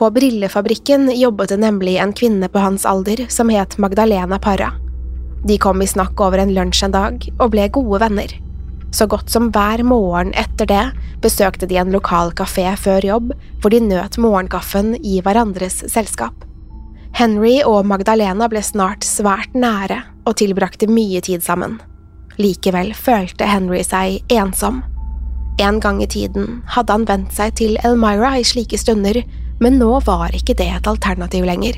På 0.00 0.08
brillefabrikken 0.14 1.10
jobbet 1.12 1.52
det 1.52 1.60
nemlig 1.60 1.98
en 2.00 2.14
kvinne 2.16 2.48
på 2.48 2.60
hans 2.62 2.86
alder 2.88 3.26
som 3.28 3.50
het 3.52 3.76
Magdalena 3.78 4.38
Parra. 4.40 4.72
De 5.44 5.56
kom 5.60 5.82
i 5.82 5.88
snakk 5.88 6.20
over 6.20 6.40
en 6.40 6.54
lunsj 6.56 6.86
en 6.86 6.94
dag 6.94 7.26
og 7.38 7.50
ble 7.52 7.66
gode 7.72 8.00
venner. 8.00 8.32
Så 8.92 9.06
godt 9.06 9.30
som 9.30 9.50
hver 9.54 9.82
morgen 9.86 10.32
etter 10.34 10.66
det 10.66 10.84
besøkte 11.22 11.68
de 11.70 11.78
en 11.78 11.92
lokal 11.94 12.32
kafé 12.34 12.66
før 12.80 13.04
jobb, 13.06 13.34
hvor 13.60 13.70
de 13.70 13.82
nøt 13.84 14.18
morgenkaffen 14.18 14.96
i 15.04 15.20
hverandres 15.22 15.82
selskap. 15.92 16.46
Henry 17.16 17.58
og 17.66 17.84
Magdalena 17.86 18.48
ble 18.50 18.62
snart 18.64 19.04
svært 19.06 19.54
nære 19.54 20.00
og 20.24 20.36
tilbrakte 20.40 20.88
mye 20.90 21.20
tid 21.24 21.44
sammen. 21.44 21.78
Likevel 22.40 22.94
følte 22.96 23.48
Henry 23.48 23.82
seg 23.84 24.24
ensom. 24.32 24.80
En 25.60 25.80
gang 25.82 26.00
i 26.00 26.08
tiden 26.08 26.62
hadde 26.72 26.94
han 26.94 27.06
vent 27.08 27.34
seg 27.36 27.52
til 27.60 27.76
Elmira 27.84 28.32
i 28.40 28.46
slike 28.46 28.78
stunder, 28.80 29.20
men 29.60 29.76
nå 29.80 29.98
var 30.06 30.32
ikke 30.36 30.56
det 30.56 30.70
et 30.72 30.88
alternativ 30.88 31.44
lenger. 31.44 31.76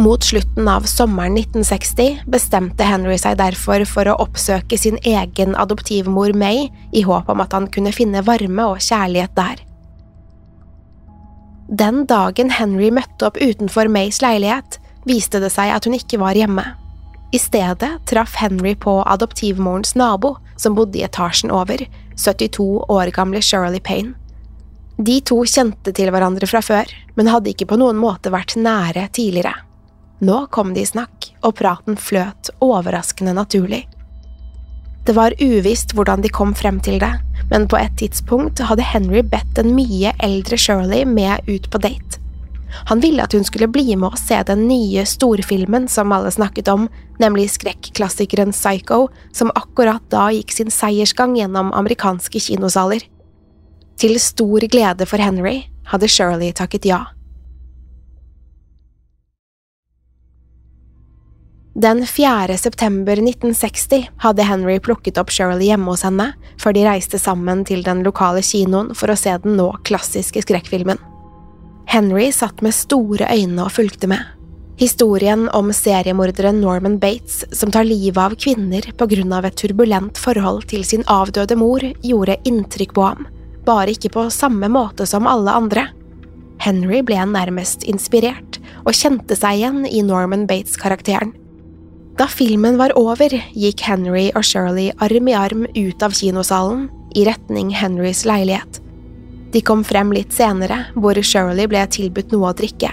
Mot 0.00 0.24
slutten 0.24 0.68
av 0.68 0.84
sommeren 0.88 1.38
1960 1.40 2.26
bestemte 2.32 2.84
Henry 2.84 3.16
seg 3.20 3.38
derfor 3.40 3.84
for 3.88 4.08
å 4.08 4.16
oppsøke 4.26 4.76
sin 4.80 4.98
egen 5.08 5.56
adoptivmor 5.56 6.36
May 6.36 6.66
i 6.92 7.04
håp 7.04 7.30
om 7.32 7.40
at 7.44 7.56
han 7.56 7.68
kunne 7.72 7.94
finne 7.96 8.24
varme 8.24 8.66
og 8.72 8.82
kjærlighet 8.84 9.32
der. 9.36 9.62
Den 11.66 12.04
dagen 12.06 12.52
Henry 12.52 12.92
møtte 12.94 13.30
opp 13.30 13.40
utenfor 13.40 13.88
Mays 13.90 14.20
leilighet, 14.22 14.76
viste 15.08 15.40
det 15.42 15.50
seg 15.54 15.72
at 15.72 15.88
hun 15.88 15.96
ikke 15.96 16.20
var 16.20 16.36
hjemme. 16.36 16.68
I 17.32 17.38
stedet 17.38 18.06
traff 18.06 18.34
Henry 18.34 18.74
på 18.76 19.02
adoptivmorens 19.02 19.94
nabo, 19.94 20.36
som 20.56 20.74
bodde 20.74 20.98
i 20.98 21.02
etasjen 21.02 21.50
over, 21.50 21.82
72 22.16 22.84
år 22.88 23.10
gamle 23.14 23.42
Shirley 23.42 23.80
Payne. 23.80 24.14
De 24.96 25.18
to 25.20 25.42
kjente 25.44 25.92
til 25.92 26.08
hverandre 26.12 26.48
fra 26.48 26.62
før, 26.64 26.88
men 27.18 27.28
hadde 27.28 27.52
ikke 27.52 27.68
på 27.68 27.76
noen 27.80 27.98
måte 28.00 28.32
vært 28.32 28.54
nære 28.56 29.08
tidligere. 29.12 29.52
Nå 30.24 30.46
kom 30.54 30.72
de 30.72 30.80
i 30.80 30.88
snakk, 30.88 31.32
og 31.44 31.58
praten 31.58 31.98
fløt 32.00 32.48
overraskende 32.64 33.34
naturlig. 33.36 33.82
Det 35.06 35.14
var 35.14 35.36
uvisst 35.38 35.92
hvordan 35.94 36.24
de 36.24 36.32
kom 36.32 36.54
frem 36.56 36.80
til 36.80 36.96
det, 37.02 37.12
men 37.50 37.68
på 37.68 37.76
et 37.78 37.92
tidspunkt 38.00 38.62
hadde 38.64 38.86
Henry 38.86 39.20
bedt 39.22 39.52
den 39.58 39.74
mye 39.76 40.14
eldre 40.24 40.56
Shirley 40.58 41.04
med 41.06 41.44
ut 41.46 41.68
på 41.70 41.82
date. 41.84 42.22
Han 42.90 43.00
ville 43.00 43.24
at 43.24 43.32
hun 43.32 43.44
skulle 43.44 43.68
bli 43.72 43.96
med 43.96 44.12
og 44.12 44.20
se 44.20 44.38
den 44.46 44.66
nye 44.68 45.04
storfilmen 45.06 45.88
som 45.88 46.12
alle 46.12 46.30
snakket 46.34 46.68
om, 46.68 46.88
nemlig 47.22 47.48
skrekklassikeren 47.54 48.52
Psycho, 48.52 49.06
som 49.32 49.52
akkurat 49.54 50.04
da 50.12 50.28
gikk 50.34 50.54
sin 50.54 50.72
seiersgang 50.72 51.36
gjennom 51.38 51.72
amerikanske 51.74 52.42
kinosaler. 52.48 53.04
Til 53.96 54.18
stor 54.20 54.66
glede 54.68 55.06
for 55.08 55.22
Henry 55.22 55.62
hadde 55.90 56.08
Shirley 56.10 56.52
takket 56.52 56.88
ja. 56.88 57.04
Den 61.76 62.06
4. 62.06 62.56
september 62.56 63.12
1960 63.20 64.06
hadde 64.24 64.44
Henry 64.48 64.78
plukket 64.80 65.18
opp 65.20 65.28
Shirley 65.28 65.68
hjemme 65.68 65.92
hos 65.92 66.06
henne, 66.06 66.30
før 66.56 66.72
de 66.72 66.86
reiste 66.86 67.20
sammen 67.20 67.66
til 67.68 67.84
den 67.84 68.00
lokale 68.06 68.40
kinoen 68.40 68.94
for 68.96 69.12
å 69.12 69.18
se 69.20 69.34
den 69.44 69.58
nå 69.60 69.68
klassiske 69.84 70.40
skrekkfilmen. 70.46 70.96
Henry 71.86 72.32
satt 72.32 72.62
med 72.66 72.74
store 72.74 73.28
øyne 73.30 73.62
og 73.62 73.72
fulgte 73.76 74.08
med. 74.10 74.22
Historien 74.76 75.46
om 75.56 75.70
seriemorderen 75.72 76.58
Norman 76.60 76.98
Bates 77.00 77.44
som 77.56 77.70
tar 77.72 77.86
livet 77.88 78.18
av 78.20 78.34
kvinner 78.36 78.84
på 78.98 79.06
grunn 79.08 79.32
av 79.32 79.46
et 79.48 79.56
turbulent 79.56 80.18
forhold 80.20 80.66
til 80.68 80.84
sin 80.84 81.06
avdøde 81.08 81.56
mor, 81.56 81.80
gjorde 82.04 82.36
inntrykk 82.44 82.92
på 82.98 83.06
ham, 83.06 83.24
bare 83.64 83.94
ikke 83.94 84.12
på 84.18 84.26
samme 84.34 84.68
måte 84.68 85.06
som 85.08 85.30
alle 85.30 85.54
andre. 85.56 85.86
Henry 86.60 87.00
ble 87.06 87.22
nærmest 87.30 87.86
inspirert, 87.88 88.60
og 88.84 88.92
kjente 88.96 89.36
seg 89.38 89.62
igjen 89.62 89.86
i 89.88 90.02
Norman 90.04 90.44
Bates-karakteren. 90.50 91.32
Da 92.16 92.26
filmen 92.32 92.78
var 92.80 92.94
over, 92.96 93.32
gikk 93.56 93.82
Henry 93.84 94.30
og 94.34 94.44
Shirley 94.44 94.90
arm 95.04 95.28
i 95.28 95.36
arm 95.36 95.66
ut 95.76 96.04
av 96.04 96.16
kinosalen, 96.16 96.88
i 97.16 97.24
retning 97.28 97.72
Henrys 97.76 98.24
leilighet. 98.28 98.80
De 99.52 99.62
kom 99.64 99.84
frem 99.86 100.12
litt 100.12 100.34
senere, 100.34 100.86
hvor 100.94 101.18
Shirley 101.22 101.68
ble 101.70 101.84
tilbudt 101.90 102.34
noe 102.34 102.50
å 102.50 102.56
drikke. 102.56 102.92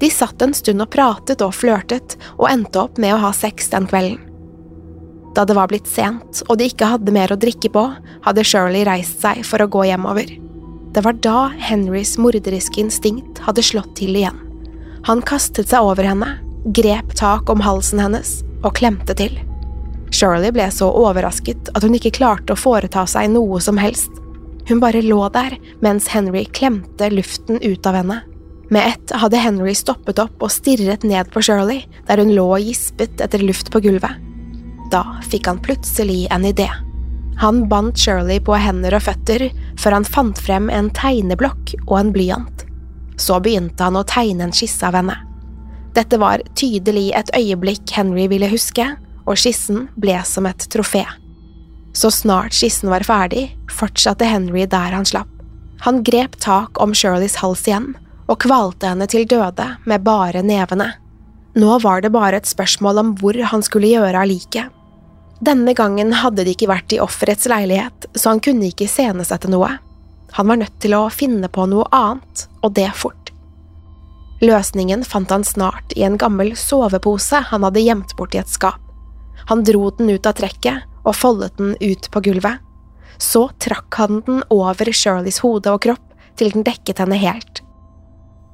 De 0.00 0.10
satt 0.12 0.42
en 0.44 0.54
stund 0.54 0.84
og 0.84 0.92
pratet 0.92 1.42
og 1.44 1.54
flørtet, 1.56 2.16
og 2.36 2.48
endte 2.50 2.82
opp 2.82 3.00
med 3.00 3.14
å 3.16 3.20
ha 3.24 3.32
sex 3.36 3.70
den 3.72 3.88
kvelden. 3.88 4.20
Da 5.36 5.44
det 5.44 5.56
var 5.56 5.68
blitt 5.68 5.88
sent 5.88 6.40
og 6.46 6.56
de 6.56 6.70
ikke 6.70 6.88
hadde 6.88 7.12
mer 7.12 7.32
å 7.32 7.36
drikke 7.36 7.68
på, 7.72 7.84
hadde 8.24 8.44
Shirley 8.44 8.86
reist 8.88 9.20
seg 9.20 9.42
for 9.44 9.60
å 9.60 9.68
gå 9.68 9.84
hjemover. 9.90 10.30
Det 10.96 11.02
var 11.04 11.18
da 11.20 11.40
Henrys 11.60 12.14
morderiske 12.16 12.80
instinkt 12.80 13.42
hadde 13.44 13.64
slått 13.64 13.98
til 13.98 14.16
igjen. 14.16 14.38
Han 15.04 15.20
kastet 15.20 15.68
seg 15.68 15.84
over 15.84 16.08
henne, 16.08 16.30
grep 16.72 17.12
tak 17.20 17.52
om 17.52 17.60
halsen 17.60 18.00
hennes 18.00 18.38
og 18.62 18.78
klemte 18.80 19.12
til. 19.18 19.36
Shirley 20.08 20.54
ble 20.56 20.70
så 20.72 20.88
overrasket 20.88 21.68
at 21.76 21.84
hun 21.84 21.98
ikke 21.98 22.14
klarte 22.16 22.54
å 22.54 22.58
foreta 22.58 23.04
seg 23.10 23.28
noe 23.34 23.60
som 23.60 23.76
helst. 23.80 24.08
Hun 24.68 24.80
bare 24.82 25.02
lå 25.02 25.20
der 25.34 25.58
mens 25.84 26.08
Henry 26.10 26.44
klemte 26.44 27.10
luften 27.12 27.60
ut 27.62 27.86
av 27.86 28.00
henne. 28.00 28.20
Med 28.70 28.88
ett 28.88 29.12
hadde 29.14 29.38
Henry 29.38 29.74
stoppet 29.78 30.18
opp 30.18 30.42
og 30.42 30.50
stirret 30.50 31.04
ned 31.06 31.30
på 31.30 31.42
Shirley, 31.44 31.84
der 32.08 32.18
hun 32.18 32.32
lå 32.34 32.48
og 32.56 32.64
gispet 32.66 33.22
etter 33.22 33.44
luft 33.44 33.70
på 33.70 33.80
gulvet. 33.84 34.18
Da 34.90 35.04
fikk 35.30 35.46
han 35.46 35.62
plutselig 35.62 36.26
en 36.34 36.46
idé. 36.46 36.66
Han 37.38 37.68
bandt 37.68 38.00
Shirley 38.00 38.40
på 38.42 38.56
hender 38.58 38.96
og 38.96 39.04
føtter 39.06 39.50
før 39.78 39.98
han 39.98 40.08
fant 40.08 40.38
frem 40.40 40.70
en 40.72 40.90
tegneblokk 40.96 41.76
og 41.84 41.98
en 42.00 42.12
blyant. 42.14 42.64
Så 43.20 43.38
begynte 43.44 43.86
han 43.86 43.98
å 43.98 44.06
tegne 44.08 44.48
en 44.48 44.56
skisse 44.56 44.86
av 44.88 44.96
henne. 44.98 45.14
Dette 45.96 46.18
var 46.20 46.42
tydelig 46.58 47.10
et 47.16 47.30
øyeblikk 47.36 47.92
Henry 47.96 48.26
ville 48.28 48.50
huske, 48.50 48.88
og 49.26 49.38
skissen 49.40 49.86
ble 49.96 50.18
som 50.28 50.46
et 50.48 50.66
trofé. 50.72 51.06
Så 51.96 52.10
snart 52.10 52.52
skissen 52.52 52.90
var 52.92 53.06
ferdig, 53.08 53.54
fortsatte 53.72 54.28
Henry 54.28 54.66
der 54.68 54.92
han 54.92 55.06
slapp. 55.08 55.30
Han 55.80 56.02
grep 56.04 56.36
tak 56.40 56.80
om 56.82 56.92
Shirleys 56.94 57.38
hals 57.40 57.62
igjen 57.64 57.94
og 58.26 58.42
kvalte 58.44 58.90
henne 58.90 59.06
til 59.08 59.24
døde 59.28 59.64
med 59.88 60.04
bare 60.04 60.42
nevene. 60.44 60.90
Nå 61.56 61.78
var 61.80 62.02
det 62.04 62.12
bare 62.12 62.36
et 62.36 62.48
spørsmål 62.48 63.00
om 63.00 63.12
hvor 63.16 63.38
han 63.52 63.64
skulle 63.64 63.94
gjøre 63.94 64.20
av 64.20 64.28
liket. 64.28 64.72
Denne 65.40 65.72
gangen 65.76 66.12
hadde 66.20 66.44
de 66.44 66.52
ikke 66.52 66.68
vært 66.68 66.92
i 66.92 67.00
offerets 67.00 67.48
leilighet, 67.48 68.08
så 68.12 68.34
han 68.34 68.42
kunne 68.44 68.68
ikke 68.68 68.84
iscenesette 68.88 69.48
noe. 69.52 69.70
Han 70.36 70.50
var 70.50 70.60
nødt 70.60 70.76
til 70.84 70.96
å 70.96 71.06
finne 71.12 71.48
på 71.48 71.64
noe 71.70 71.86
annet, 71.96 72.44
og 72.60 72.74
det 72.76 72.90
fort. 72.96 73.32
Løsningen 74.44 75.04
fant 75.04 75.32
han 75.32 75.44
snart 75.48 75.96
i 75.96 76.04
en 76.04 76.18
gammel 76.20 76.52
sovepose 76.60 77.40
han 77.52 77.64
hadde 77.64 77.84
gjemt 77.84 78.12
bort 78.18 78.36
i 78.36 78.42
et 78.42 78.52
skap. 78.52 78.82
Han 79.48 79.64
dro 79.64 79.88
den 79.96 80.12
ut 80.12 80.28
av 80.28 80.36
trekket 80.36 80.84
og 81.06 81.16
foldet 81.16 81.56
den 81.60 81.76
ut 81.80 82.10
på 82.10 82.22
gulvet. 82.28 82.62
Så 83.18 83.46
trakk 83.62 83.94
han 83.96 84.20
den 84.26 84.42
over 84.52 84.90
Shirleys 84.92 85.40
hode 85.44 85.72
og 85.72 85.84
kropp 85.86 86.02
til 86.36 86.52
den 86.52 86.66
dekket 86.66 87.00
henne 87.00 87.16
helt. 87.20 87.62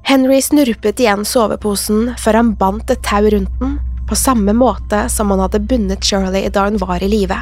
Henry 0.06 0.40
snurpet 0.42 1.00
igjen 1.00 1.24
soveposen 1.26 2.12
før 2.20 2.40
han 2.40 2.54
bandt 2.58 2.90
et 2.90 3.02
tau 3.06 3.26
rundt 3.32 3.58
den, 3.60 3.78
på 4.08 4.18
samme 4.18 4.52
måte 4.52 5.06
som 5.10 5.30
han 5.32 5.40
hadde 5.44 5.62
bundet 5.70 6.04
Shirley 6.04 6.50
da 6.52 6.66
hun 6.66 6.78
var 6.82 7.02
i 7.02 7.10
live. 7.10 7.38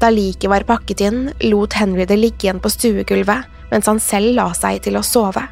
Da 0.00 0.10
liket 0.12 0.50
var 0.50 0.66
pakket 0.68 1.00
inn, 1.04 1.24
lot 1.48 1.74
Henry 1.78 2.04
det 2.08 2.18
ligge 2.20 2.46
igjen 2.46 2.62
på 2.62 2.70
stuegulvet 2.72 3.48
mens 3.72 3.88
han 3.88 4.00
selv 4.02 4.34
la 4.36 4.50
seg 4.56 4.82
til 4.84 4.98
å 4.98 5.04
sove. 5.06 5.42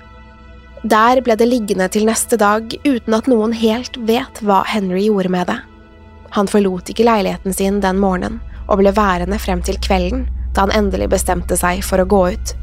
Der 0.83 1.21
ble 1.25 1.37
det 1.37 1.49
liggende 1.49 1.89
til 1.93 2.07
neste 2.09 2.37
dag 2.41 2.73
uten 2.85 3.17
at 3.17 3.29
noen 3.29 3.53
helt 3.57 3.97
vet 4.09 4.41
hva 4.45 4.63
Henry 4.69 5.07
gjorde 5.07 5.33
med 5.33 5.49
det. 5.49 5.59
Han 6.37 6.49
forlot 6.49 6.93
ikke 6.93 7.05
leiligheten 7.09 7.57
sin 7.57 7.81
den 7.85 8.01
morgenen 8.01 8.41
og 8.71 8.81
ble 8.81 8.93
værende 8.95 9.39
frem 9.43 9.63
til 9.67 9.79
kvelden, 9.83 10.25
da 10.55 10.65
han 10.65 10.75
endelig 10.75 11.11
bestemte 11.13 11.59
seg 11.59 11.83
for 11.87 12.03
å 12.03 12.09
gå 12.09 12.23
ut. 12.35 12.55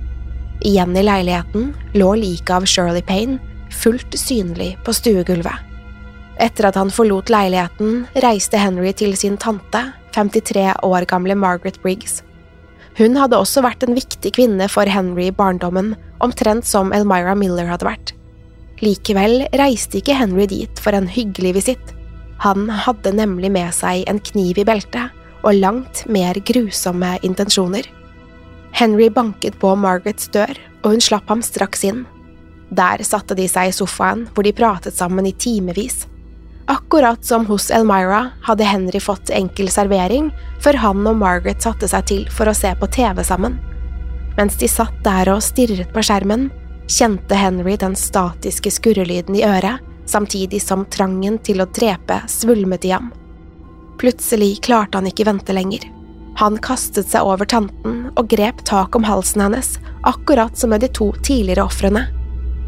Igjen 0.66 0.96
i 0.98 1.04
leiligheten 1.06 1.72
lå 2.00 2.14
liket 2.18 2.56
av 2.56 2.66
Shirley 2.66 3.04
Payne 3.06 3.38
fullt 3.74 4.16
synlig 4.18 4.76
på 4.86 4.96
stuegulvet. 4.96 5.66
Etter 6.42 6.70
at 6.70 6.78
han 6.78 6.94
forlot 6.94 7.32
leiligheten, 7.34 8.06
reiste 8.24 8.60
Henry 8.62 8.94
til 8.94 9.16
sin 9.18 9.38
tante, 9.42 9.82
53 10.16 10.70
år 10.86 11.06
gamle 11.10 11.36
Margaret 11.38 11.80
Briggs. 11.84 12.22
Hun 12.98 13.18
hadde 13.18 13.38
også 13.38 13.62
vært 13.66 13.84
en 13.86 13.98
viktig 13.98 14.32
kvinne 14.38 14.66
for 14.70 14.90
Henry 14.90 15.28
i 15.30 15.36
barndommen, 15.36 15.96
omtrent 16.24 16.66
som 16.66 16.94
Elmira 16.96 17.36
Miller 17.38 17.70
hadde 17.70 17.86
vært. 17.86 18.14
Likevel 18.82 19.44
reiste 19.58 20.00
ikke 20.00 20.18
Henry 20.18 20.46
dit 20.50 20.82
for 20.82 20.98
en 20.98 21.10
hyggelig 21.10 21.56
visitt. 21.58 21.94
Han 22.42 22.70
hadde 22.70 23.16
nemlig 23.18 23.50
med 23.54 23.74
seg 23.74 24.06
en 24.10 24.22
kniv 24.22 24.62
i 24.62 24.66
beltet 24.66 25.14
og 25.44 25.58
langt 25.60 26.04
mer 26.10 26.38
grusomme 26.46 27.18
intensjoner. 27.26 27.88
Henry 28.78 29.10
banket 29.10 29.58
på 29.60 29.76
Margarets 29.76 30.28
dør, 30.34 30.54
og 30.84 30.94
hun 30.94 31.02
slapp 31.02 31.30
ham 31.32 31.42
straks 31.42 31.84
inn. 31.88 32.06
Der 32.70 33.02
satte 33.08 33.36
de 33.38 33.48
seg 33.50 33.72
i 33.72 33.76
sofaen, 33.76 34.28
hvor 34.34 34.46
de 34.46 34.54
pratet 34.56 34.98
sammen 34.98 35.26
i 35.26 35.34
timevis. 35.34 36.06
Akkurat 36.68 37.24
som 37.26 37.46
hos 37.48 37.70
Elmira 37.72 38.26
hadde 38.44 38.68
Henry 38.68 39.00
fått 39.00 39.32
enkel 39.32 39.70
servering 39.72 40.34
før 40.60 40.82
han 40.84 41.06
og 41.08 41.16
Margaret 41.22 41.64
satte 41.64 41.88
seg 41.88 42.08
til 42.10 42.26
for 42.28 42.52
å 42.52 42.56
se 42.58 42.74
på 42.76 42.90
TV 42.92 43.24
sammen. 43.24 43.56
Mens 44.38 44.60
de 44.60 44.68
satt 44.70 44.98
der 45.06 45.32
og 45.32 45.42
stirret 45.42 45.94
på 45.96 46.04
skjermen, 46.04 46.50
kjente 46.92 47.40
Henry 47.40 47.78
den 47.80 47.96
statiske 47.96 48.72
skurrelyden 48.72 49.40
i 49.40 49.46
øret, 49.48 49.80
samtidig 50.08 50.60
som 50.64 50.86
trangen 50.92 51.40
til 51.44 51.64
å 51.64 51.70
drepe 51.72 52.20
svulmet 52.32 52.86
i 52.86 52.94
ham. 52.94 53.10
Plutselig 54.02 54.62
klarte 54.68 55.00
han 55.00 55.10
ikke 55.10 55.26
vente 55.28 55.56
lenger. 55.56 55.86
Han 56.38 56.60
kastet 56.62 57.10
seg 57.10 57.26
over 57.26 57.50
tanten 57.50 58.12
og 58.14 58.30
grep 58.30 58.62
tak 58.70 58.96
om 58.98 59.06
halsen 59.08 59.42
hennes, 59.42 59.78
akkurat 60.06 60.58
som 60.58 60.70
med 60.74 60.84
de 60.86 60.90
to 60.94 61.10
tidligere 61.26 61.66
ofrene. 61.66 62.06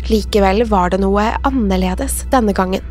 Likevel 0.09 0.63
var 0.69 0.89
det 0.89 1.01
noe 1.03 1.27
annerledes 1.45 2.23
denne 2.33 2.55
gangen. 2.57 2.85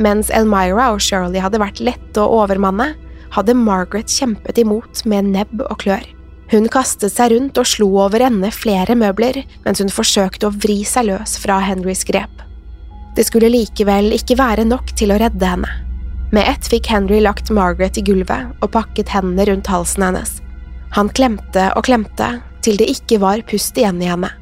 Mens 0.00 0.30
Elmira 0.32 0.90
og 0.94 1.02
Shirley 1.04 1.40
hadde 1.40 1.60
vært 1.60 1.82
lette 1.84 2.22
å 2.22 2.42
overmanne, 2.42 2.94
hadde 3.36 3.56
Margaret 3.58 4.12
kjempet 4.12 4.60
imot 4.62 5.04
med 5.08 5.32
nebb 5.34 5.60
og 5.66 5.80
klør. 5.84 6.04
Hun 6.52 6.68
kastet 6.70 7.10
seg 7.12 7.32
rundt 7.32 7.58
og 7.58 7.66
slo 7.66 7.88
over 8.04 8.22
ende 8.22 8.52
flere 8.54 8.94
møbler 8.94 9.40
mens 9.64 9.82
hun 9.82 9.90
forsøkte 9.90 10.46
å 10.46 10.54
vri 10.54 10.78
seg 10.86 11.08
løs 11.08 11.34
fra 11.42 11.58
Henrys 11.64 12.06
grep. 12.06 12.30
Det 13.16 13.24
skulle 13.26 13.50
likevel 13.50 14.12
ikke 14.14 14.36
være 14.38 14.66
nok 14.68 14.92
til 14.96 15.12
å 15.12 15.18
redde 15.20 15.50
henne. 15.50 15.72
Med 16.30 16.48
ett 16.48 16.66
fikk 16.66 16.88
Henry 16.90 17.20
lagt 17.20 17.50
Margaret 17.50 17.98
i 17.98 18.02
gulvet 18.02 18.50
og 18.58 18.72
pakket 18.74 19.12
hendene 19.14 19.46
rundt 19.46 19.70
halsen 19.70 20.02
hennes. 20.02 20.40
Han 20.96 21.10
klemte 21.14 21.68
og 21.76 21.86
klemte 21.86 22.40
til 22.66 22.78
det 22.80 22.88
ikke 22.90 23.20
var 23.22 23.44
pust 23.46 23.78
igjen 23.78 24.02
i 24.02 24.10
henne. 24.10 24.32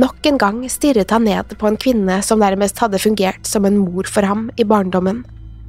Nok 0.00 0.26
en 0.26 0.38
gang 0.40 0.62
stirret 0.72 1.12
han 1.12 1.26
ned 1.28 1.52
på 1.60 1.68
en 1.68 1.76
kvinne 1.78 2.16
som 2.24 2.40
nærmest 2.42 2.80
hadde 2.82 2.98
fungert 2.98 3.44
som 3.46 3.68
en 3.68 3.76
mor 3.78 4.08
for 4.10 4.26
ham 4.26 4.48
i 4.56 4.64
barndommen. 4.64 5.22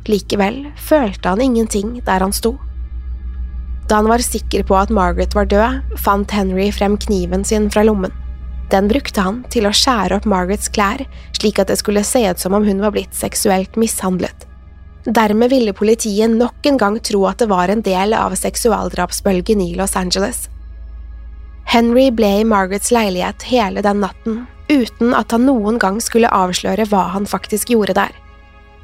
Likevel 0.08 0.64
følte 0.80 1.34
han 1.34 1.44
ingenting 1.44 2.00
der 2.08 2.24
han 2.24 2.34
sto. 2.34 2.56
Da 3.90 4.00
han 4.00 4.10
var 4.10 4.24
sikker 4.24 4.64
på 4.66 4.80
at 4.80 4.90
Margaret 4.90 5.36
var 5.38 5.46
død, 5.52 5.84
fant 6.02 6.32
Henry 6.34 6.72
frem 6.74 6.96
kniven 6.98 7.44
sin 7.46 7.68
fra 7.70 7.84
lommen. 7.86 8.14
Den 8.72 8.88
brukte 8.90 9.22
han 9.22 9.44
til 9.54 9.68
å 9.68 9.76
skjære 9.76 10.18
opp 10.18 10.26
Margarets 10.26 10.72
klær, 10.74 11.04
slik 11.38 11.60
at 11.62 11.70
det 11.70 11.78
skulle 11.78 12.02
se 12.08 12.24
ut 12.26 12.42
som 12.42 12.56
om 12.58 12.66
hun 12.66 12.82
var 12.82 12.96
blitt 12.96 13.14
seksuelt 13.14 13.78
mishandlet. 13.78 14.48
Dermed 15.06 15.50
ville 15.50 15.74
politiet 15.74 16.30
nok 16.30 16.66
en 16.66 16.78
gang 16.82 17.00
tro 17.00 17.28
at 17.30 17.38
det 17.38 17.46
var 17.52 17.70
en 17.70 17.84
del 17.86 18.14
av 18.18 18.34
seksualdrapsbølgen 18.40 19.62
i 19.62 19.76
Los 19.78 19.96
Angeles. 19.96 20.48
Henry 21.70 22.10
ble 22.10 22.32
i 22.40 22.46
Margarets 22.46 22.90
leilighet 22.94 23.46
hele 23.52 23.84
den 23.86 24.02
natten, 24.02 24.46
uten 24.70 25.14
at 25.14 25.34
han 25.34 25.46
noen 25.46 25.78
gang 25.82 26.00
skulle 26.02 26.32
avsløre 26.34 26.88
hva 26.90 27.04
han 27.14 27.30
faktisk 27.30 27.70
gjorde 27.74 27.98
der. 27.98 28.14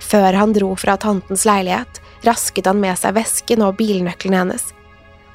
Før 0.02 0.38
han 0.38 0.54
dro 0.54 0.76
fra 0.78 0.98
tantens 0.98 1.46
leilighet, 1.46 2.02
rasket 2.26 2.70
han 2.70 2.82
med 2.82 3.02
seg 3.02 3.18
vesken 3.18 3.66
og 3.66 3.80
bilnøklene 3.82 4.44
hennes. 4.44 4.68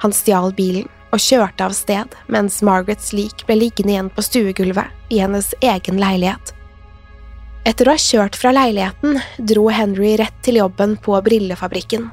Han 0.03 0.15
stjal 0.15 0.53
bilen 0.55 0.87
og 1.11 1.23
kjørte 1.23 1.67
av 1.67 1.75
sted 1.75 2.15
mens 2.31 2.61
Margarets 2.63 3.11
lik 3.15 3.43
ble 3.47 3.59
liggende 3.59 3.95
igjen 3.95 4.11
på 4.13 4.23
stuegulvet 4.23 5.11
i 5.11 5.19
hennes 5.23 5.51
egen 5.59 5.99
leilighet. 5.99 6.53
Etter 7.67 7.89
å 7.89 7.97
ha 7.97 7.99
kjørt 7.99 8.37
fra 8.39 8.53
leiligheten 8.55 9.17
dro 9.49 9.65
Henry 9.75 10.13
rett 10.15 10.37
til 10.45 10.61
jobben 10.61 10.93
på 11.03 11.17
brillefabrikken. 11.25 12.05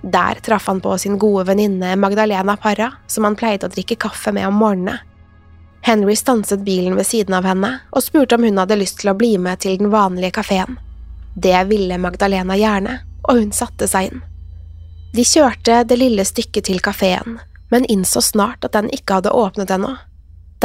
Der 0.00 0.38
traff 0.46 0.70
han 0.70 0.80
på 0.80 0.94
sin 0.96 1.18
gode 1.20 1.44
venninne 1.50 1.90
Magdalena 2.00 2.54
Parra, 2.56 2.88
som 3.06 3.26
han 3.28 3.36
pleide 3.36 3.68
å 3.68 3.74
drikke 3.74 3.98
kaffe 4.06 4.32
med 4.32 4.48
om 4.48 4.56
morgenene. 4.56 5.02
Henry 5.84 6.16
stanset 6.16 6.64
bilen 6.64 6.96
ved 6.96 7.06
siden 7.06 7.36
av 7.36 7.44
henne 7.44 7.74
og 7.92 8.06
spurte 8.06 8.38
om 8.38 8.46
hun 8.48 8.56
hadde 8.62 8.78
lyst 8.80 9.02
til 9.02 9.12
å 9.12 9.16
bli 9.18 9.34
med 9.38 9.60
til 9.66 9.76
den 9.76 9.92
vanlige 9.92 10.38
kafeen. 10.40 10.80
Det 11.36 11.58
ville 11.68 12.00
Magdalena 12.00 12.56
gjerne, 12.56 12.96
og 13.28 13.42
hun 13.42 13.52
satte 13.52 13.84
seg 13.90 14.08
inn. 14.08 14.24
De 15.12 15.28
kjørte 15.28 15.82
det 15.84 16.00
lille 16.00 16.24
stykket 16.24 16.70
til 16.70 16.80
kafeen, 16.80 17.36
men 17.68 17.84
innså 17.92 18.24
snart 18.24 18.64
at 18.64 18.72
den 18.72 18.88
ikke 18.96 19.20
hadde 19.20 19.36
åpnet 19.36 19.76
ennå. 19.76 19.92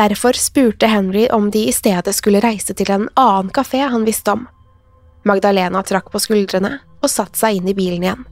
Derfor 0.01 0.33
spurte 0.33 0.87
Henry 0.87 1.27
om 1.31 1.51
de 1.51 1.67
i 1.67 1.71
stedet 1.71 2.15
skulle 2.15 2.39
reise 2.41 2.73
til 2.73 2.89
en 2.89 3.03
annen 3.19 3.51
kafé 3.53 3.83
han 3.85 4.05
visste 4.07 4.33
om. 4.33 4.47
Magdalena 5.29 5.83
trakk 5.85 6.07
på 6.09 6.21
skuldrene 6.23 6.79
og 7.03 7.11
satte 7.11 7.37
seg 7.37 7.59
inn 7.59 7.69
i 7.69 7.75
bilen 7.77 8.07
igjen. 8.07 8.23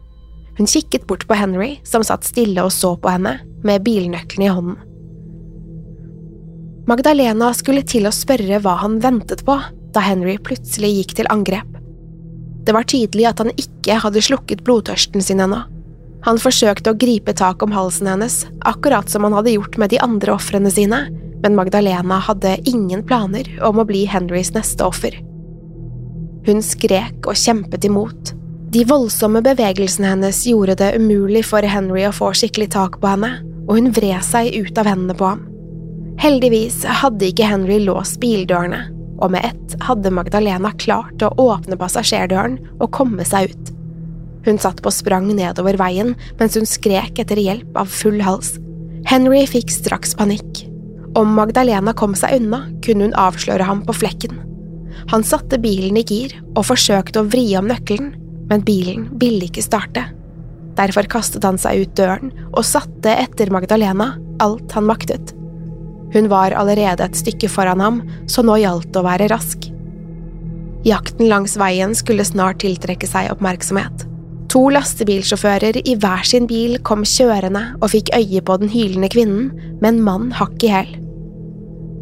Hun 0.58 0.69
kikket 0.71 1.05
bort 1.05 1.27
på 1.29 1.38
Henry, 1.38 1.75
som 1.86 2.01
satt 2.01 2.25
stille 2.25 2.63
og 2.65 2.73
så 2.73 2.95
på 2.97 3.12
henne, 3.13 3.36
med 3.62 3.86
bilnøkkelen 3.86 4.47
i 4.47 4.49
hånden. 4.49 4.79
Magdalena 6.89 7.51
skulle 7.53 7.86
til 7.86 8.10
å 8.10 8.15
spørre 8.17 8.63
hva 8.65 8.79
han 8.82 8.97
ventet 9.03 9.45
på 9.45 9.60
da 9.93 10.08
Henry 10.10 10.39
plutselig 10.41 10.89
gikk 10.95 11.15
til 11.21 11.29
angrep. 11.29 11.69
Det 12.65 12.73
var 12.73 12.89
tydelig 12.89 13.29
at 13.29 13.45
han 13.45 13.53
ikke 13.62 14.01
hadde 14.01 14.25
slukket 14.25 14.65
blodtørsten 14.65 15.21
sin 15.21 15.45
ennå. 15.45 15.62
Han 16.25 16.41
forsøkte 16.41 16.95
å 16.95 16.99
gripe 16.99 17.38
tak 17.38 17.62
om 17.62 17.77
halsen 17.77 18.10
hennes, 18.10 18.41
akkurat 18.65 19.10
som 19.10 19.29
han 19.29 19.38
hadde 19.38 19.53
gjort 19.53 19.77
med 19.77 19.93
de 19.93 20.01
andre 20.01 20.34
ofrene 20.34 20.73
sine, 20.73 21.05
men 21.43 21.56
Magdalena 21.56 22.19
hadde 22.25 22.58
ingen 22.69 23.04
planer 23.08 23.47
om 23.65 23.80
å 23.80 23.88
bli 23.88 24.06
Henrys 24.10 24.52
neste 24.56 24.86
offer. 24.86 25.15
Hun 26.47 26.63
skrek 26.65 27.28
og 27.28 27.38
kjempet 27.38 27.86
imot. 27.88 28.34
De 28.69 28.84
voldsomme 28.86 29.41
bevegelsene 29.45 30.12
hennes 30.12 30.43
gjorde 30.47 30.78
det 30.82 30.91
umulig 30.99 31.43
for 31.47 31.65
Henry 31.65 32.04
å 32.08 32.13
få 32.15 32.32
skikkelig 32.38 32.69
tak 32.75 32.99
på 33.02 33.10
henne, 33.10 33.32
og 33.67 33.80
hun 33.80 33.91
vred 33.95 34.21
seg 34.25 34.54
ut 34.56 34.78
av 34.78 34.89
hendene 34.89 35.17
på 35.17 35.32
ham. 35.32 35.43
Heldigvis 36.19 36.84
hadde 37.02 37.30
ikke 37.32 37.47
Henry 37.49 37.80
låst 37.82 38.19
bildørene, 38.21 38.84
og 39.19 39.34
med 39.34 39.49
ett 39.49 39.75
hadde 39.88 40.13
Magdalena 40.13 40.71
klart 40.78 41.23
å 41.25 41.32
åpne 41.39 41.80
passasjerdøren 41.80 42.60
og 42.78 42.91
komme 42.95 43.25
seg 43.28 43.54
ut. 43.54 43.73
Hun 44.45 44.60
satt 44.62 44.84
på 44.84 44.91
sprang 44.93 45.28
nedover 45.34 45.80
veien 45.80 46.13
mens 46.39 46.56
hun 46.60 46.67
skrek 46.69 47.19
etter 47.19 47.39
hjelp 47.41 47.78
av 47.78 47.89
full 47.91 48.21
hals. 48.23 48.56
Henry 49.10 49.45
fikk 49.49 49.71
straks 49.73 50.13
panikk. 50.17 50.68
Om 51.17 51.34
Magdalena 51.34 51.93
kom 51.98 52.13
seg 52.17 52.38
unna, 52.38 52.65
kunne 52.86 53.08
hun 53.10 53.17
avsløre 53.17 53.65
ham 53.65 53.82
på 53.86 53.95
flekken. 54.02 54.38
Han 55.10 55.24
satte 55.26 55.58
bilen 55.62 55.98
i 55.98 56.06
gir 56.06 56.36
og 56.54 56.67
forsøkte 56.69 57.24
å 57.24 57.30
vri 57.30 57.48
om 57.58 57.69
nøkkelen, 57.69 58.12
men 58.50 58.65
bilen 58.65 59.08
ville 59.22 59.48
ikke 59.48 59.65
starte. 59.65 60.06
Derfor 60.78 61.10
kastet 61.12 61.45
han 61.48 61.58
seg 61.60 61.84
ut 61.84 61.95
døren 61.98 62.32
og 62.52 62.63
satte 62.67 63.15
etter 63.24 63.52
Magdalena 63.54 64.13
alt 64.43 64.72
han 64.78 64.88
maktet. 64.88 65.34
Hun 66.13 66.30
var 66.32 66.56
allerede 66.58 67.06
et 67.06 67.17
stykke 67.17 67.50
foran 67.52 67.84
ham, 67.84 68.00
så 68.30 68.45
nå 68.45 68.58
gjaldt 68.62 68.93
det 68.93 69.02
å 69.02 69.06
være 69.06 69.30
rask. 69.34 69.69
Jakten 70.88 71.28
langs 71.30 71.58
veien 71.60 71.93
skulle 71.98 72.26
snart 72.26 72.62
tiltrekke 72.63 73.10
seg 73.10 73.34
oppmerksomhet. 73.34 74.09
To 74.49 74.63
lastebilsjåfører 74.73 75.77
i 75.85 75.93
hver 76.01 76.23
sin 76.25 76.47
bil 76.49 76.79
kom 76.85 77.03
kjørende 77.05 77.62
og 77.77 77.91
fikk 77.93 78.09
øye 78.17 78.41
på 78.41 78.55
den 78.62 78.71
hylende 78.73 79.09
kvinnen 79.13 79.51
med 79.77 79.91
en 79.91 80.01
mann 80.05 80.31
hakk 80.33 80.65
i 80.65 80.71
hæl. 80.73 80.95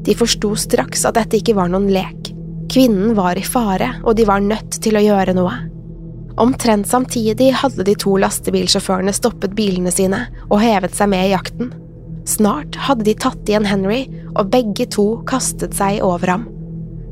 De 0.07 0.15
forsto 0.15 0.53
straks 0.55 1.03
at 1.09 1.17
dette 1.19 1.41
ikke 1.41 1.57
var 1.57 1.67
noen 1.73 1.89
lek. 1.91 2.31
Kvinnen 2.71 3.15
var 3.17 3.39
i 3.39 3.43
fare, 3.43 3.97
og 4.03 4.15
de 4.15 4.23
var 4.27 4.43
nødt 4.43 4.79
til 4.83 4.95
å 4.95 5.03
gjøre 5.03 5.35
noe. 5.35 5.55
Omtrent 6.39 6.87
samtidig 6.87 7.49
hadde 7.59 7.83
de 7.83 7.95
to 7.99 8.15
lastebilsjåførene 8.21 9.11
stoppet 9.15 9.55
bilene 9.57 9.91
sine 9.91 10.27
og 10.47 10.61
hevet 10.61 10.95
seg 10.95 11.11
med 11.11 11.27
i 11.27 11.33
jakten. 11.33 11.73
Snart 12.27 12.77
hadde 12.87 13.07
de 13.07 13.15
tatt 13.17 13.49
igjen 13.49 13.67
Henry, 13.67 14.05
og 14.37 14.51
begge 14.53 14.87
to 14.93 15.23
kastet 15.27 15.75
seg 15.75 15.99
over 16.05 16.35
ham. 16.35 16.47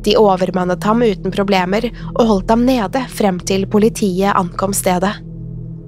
De 0.06 0.14
overmannet 0.20 0.84
ham 0.86 1.02
uten 1.02 1.34
problemer 1.34 1.88
og 2.14 2.28
holdt 2.30 2.52
ham 2.54 2.68
nede 2.68 3.02
frem 3.10 3.40
til 3.42 3.66
politiet 3.68 4.36
ankom 4.38 4.76
stedet. 4.76 5.25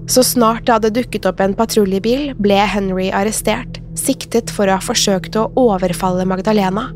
Så 0.08 0.24
snart 0.24 0.66
det 0.66 0.76
hadde 0.78 0.94
dukket 0.96 1.28
opp 1.28 1.42
en 1.44 1.56
patruljebil, 1.58 2.32
ble 2.40 2.62
Henry 2.72 3.10
arrestert, 3.12 3.82
siktet 4.00 4.52
for 4.54 4.70
å 4.70 4.78
ha 4.78 4.84
forsøkt 4.84 5.36
å 5.36 5.50
overfalle 5.60 6.28
Magdalena. 6.30 6.88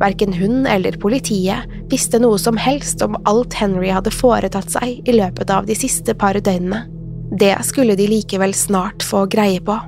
Verken 0.00 0.34
hun 0.36 0.66
eller 0.68 0.98
politiet 1.00 1.70
visste 1.90 2.18
noe 2.20 2.38
som 2.42 2.58
helst 2.60 3.00
om 3.04 3.16
alt 3.30 3.54
Henry 3.56 3.88
hadde 3.94 4.12
foretatt 4.12 4.74
seg 4.74 5.06
i 5.08 5.14
løpet 5.16 5.52
av 5.54 5.68
de 5.70 5.76
siste 5.78 6.16
par 6.18 6.36
døgnene. 6.36 6.84
Det 7.30 7.54
skulle 7.66 7.96
de 7.98 8.06
likevel 8.10 8.52
snart 8.54 9.02
få 9.02 9.24
greie 9.30 9.62
på. 9.64 9.78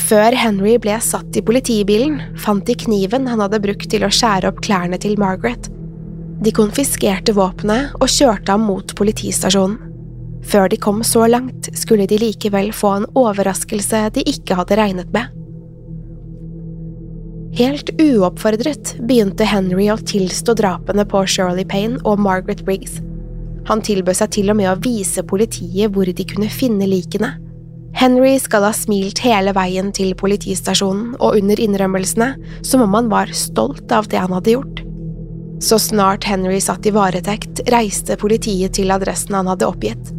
Før 0.00 0.34
Henry 0.36 0.74
ble 0.82 0.96
satt 1.04 1.36
i 1.38 1.44
politibilen, 1.44 2.18
fant 2.40 2.64
de 2.66 2.74
kniven 2.78 3.28
han 3.30 3.42
hadde 3.42 3.62
brukt 3.62 3.88
til 3.92 4.04
å 4.06 4.10
skjære 4.12 4.50
opp 4.50 4.60
klærne 4.64 4.98
til 5.00 5.16
Margaret. 5.20 5.68
De 6.40 6.52
konfiskerte 6.56 7.34
våpenet 7.36 7.94
og 8.00 8.08
kjørte 8.10 8.56
ham 8.56 8.66
mot 8.70 8.94
politistasjonen. 8.96 9.89
Før 10.46 10.70
de 10.72 10.78
kom 10.80 11.02
så 11.04 11.26
langt, 11.28 11.68
skulle 11.76 12.06
de 12.08 12.18
likevel 12.20 12.72
få 12.72 12.94
en 13.00 13.06
overraskelse 13.18 14.06
de 14.16 14.24
ikke 14.28 14.56
hadde 14.58 14.78
regnet 14.80 15.12
med. 15.14 15.36
Helt 17.58 17.90
uoppfordret 17.98 18.94
begynte 19.04 19.44
Henry 19.44 19.90
å 19.90 19.98
tilstå 19.98 20.54
drapene 20.56 21.04
på 21.04 21.24
Shirley 21.26 21.66
Payne 21.68 21.98
og 22.06 22.22
Margaret 22.22 22.62
Briggs. 22.64 23.00
Han 23.68 23.82
tilbød 23.84 24.16
seg 24.22 24.32
til 24.38 24.52
og 24.52 24.60
med 24.62 24.70
å 24.70 24.78
vise 24.80 25.26
politiet 25.26 25.92
hvor 25.92 26.08
de 26.08 26.26
kunne 26.26 26.48
finne 26.50 26.88
likene 26.88 27.34
Henry 27.92 28.38
skal 28.38 28.64
ha 28.64 28.70
smilt 28.74 29.18
hele 29.24 29.52
veien 29.56 29.90
til 29.94 30.14
politistasjonen 30.18 31.16
og 31.18 31.36
under 31.40 31.60
innrømmelsene 31.60 32.30
som 32.66 32.84
om 32.84 32.94
han 32.96 33.10
var 33.10 33.32
stolt 33.36 33.90
av 33.92 34.08
det 34.10 34.20
han 34.22 34.32
hadde 34.36 34.54
gjort. 34.54 34.82
Så 35.60 35.76
snart 35.82 36.24
Henry 36.24 36.60
satt 36.64 36.86
i 36.88 36.94
varetekt, 36.94 37.60
reiste 37.68 38.16
politiet 38.20 38.78
til 38.78 38.94
adressen 38.94 39.36
han 39.36 39.50
hadde 39.50 39.68
oppgitt. 39.68 40.14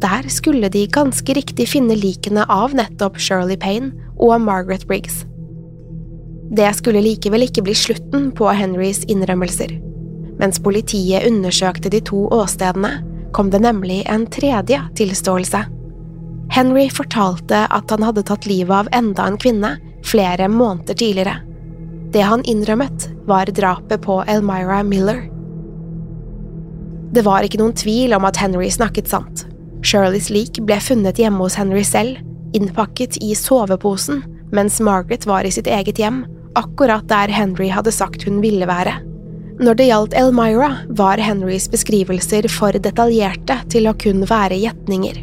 Der 0.00 0.28
skulle 0.32 0.70
de 0.72 0.86
ganske 0.88 1.34
riktig 1.36 1.66
finne 1.68 1.96
likene 1.98 2.46
av 2.48 2.72
nettopp 2.76 3.18
Shirley 3.20 3.58
Payne 3.60 3.92
og 4.16 4.40
Margaret 4.40 4.86
Briggs. 4.88 5.26
Det 6.50 6.70
skulle 6.78 7.02
likevel 7.04 7.44
ikke 7.46 7.62
bli 7.66 7.74
slutten 7.76 8.30
på 8.36 8.48
Henrys 8.56 9.04
innrømmelser. 9.12 9.76
Mens 10.40 10.58
politiet 10.62 11.26
undersøkte 11.28 11.92
de 11.92 12.00
to 12.00 12.24
åstedene, 12.32 12.94
kom 13.36 13.52
det 13.52 13.60
nemlig 13.62 14.00
en 14.10 14.24
tredje 14.26 14.80
tilståelse. 14.98 15.60
Henry 16.50 16.88
fortalte 16.90 17.66
at 17.70 17.92
han 17.92 18.02
hadde 18.02 18.24
tatt 18.26 18.48
livet 18.48 18.72
av 18.74 18.88
enda 18.96 19.28
en 19.28 19.38
kvinne 19.38 19.76
flere 20.02 20.48
måneder 20.50 20.96
tidligere. 20.96 21.36
Det 22.10 22.24
han 22.26 22.42
innrømmet, 22.48 23.06
var 23.28 23.52
drapet 23.54 24.02
på 24.02 24.22
Elmira 24.26 24.80
Miller. 24.82 25.28
Det 27.14 27.22
var 27.26 27.44
ikke 27.46 27.60
noen 27.60 27.76
tvil 27.76 28.16
om 28.16 28.26
at 28.26 28.40
Henry 28.40 28.70
snakket 28.72 29.12
sant. 29.12 29.44
Shirleys 29.86 30.28
lik 30.32 30.60
ble 30.66 30.76
funnet 30.82 31.20
hjemme 31.20 31.40
hos 31.44 31.56
Henry 31.58 31.84
selv, 31.86 32.20
innpakket 32.56 33.18
i 33.24 33.32
soveposen, 33.38 34.22
mens 34.52 34.80
Margaret 34.82 35.26
var 35.28 35.46
i 35.46 35.52
sitt 35.54 35.70
eget 35.70 36.00
hjem, 36.00 36.24
akkurat 36.58 37.06
der 37.08 37.30
Henry 37.32 37.70
hadde 37.70 37.92
sagt 37.94 38.26
hun 38.26 38.40
ville 38.42 38.66
være. 38.68 38.98
Når 39.60 39.76
det 39.76 39.88
gjaldt 39.90 40.16
Elmira, 40.16 40.70
var 40.96 41.20
Henrys 41.20 41.68
beskrivelser 41.70 42.48
for 42.48 42.72
detaljerte 42.72 43.58
til 43.72 43.90
å 43.90 43.96
kun 44.00 44.24
være 44.28 44.56
gjetninger. 44.56 45.20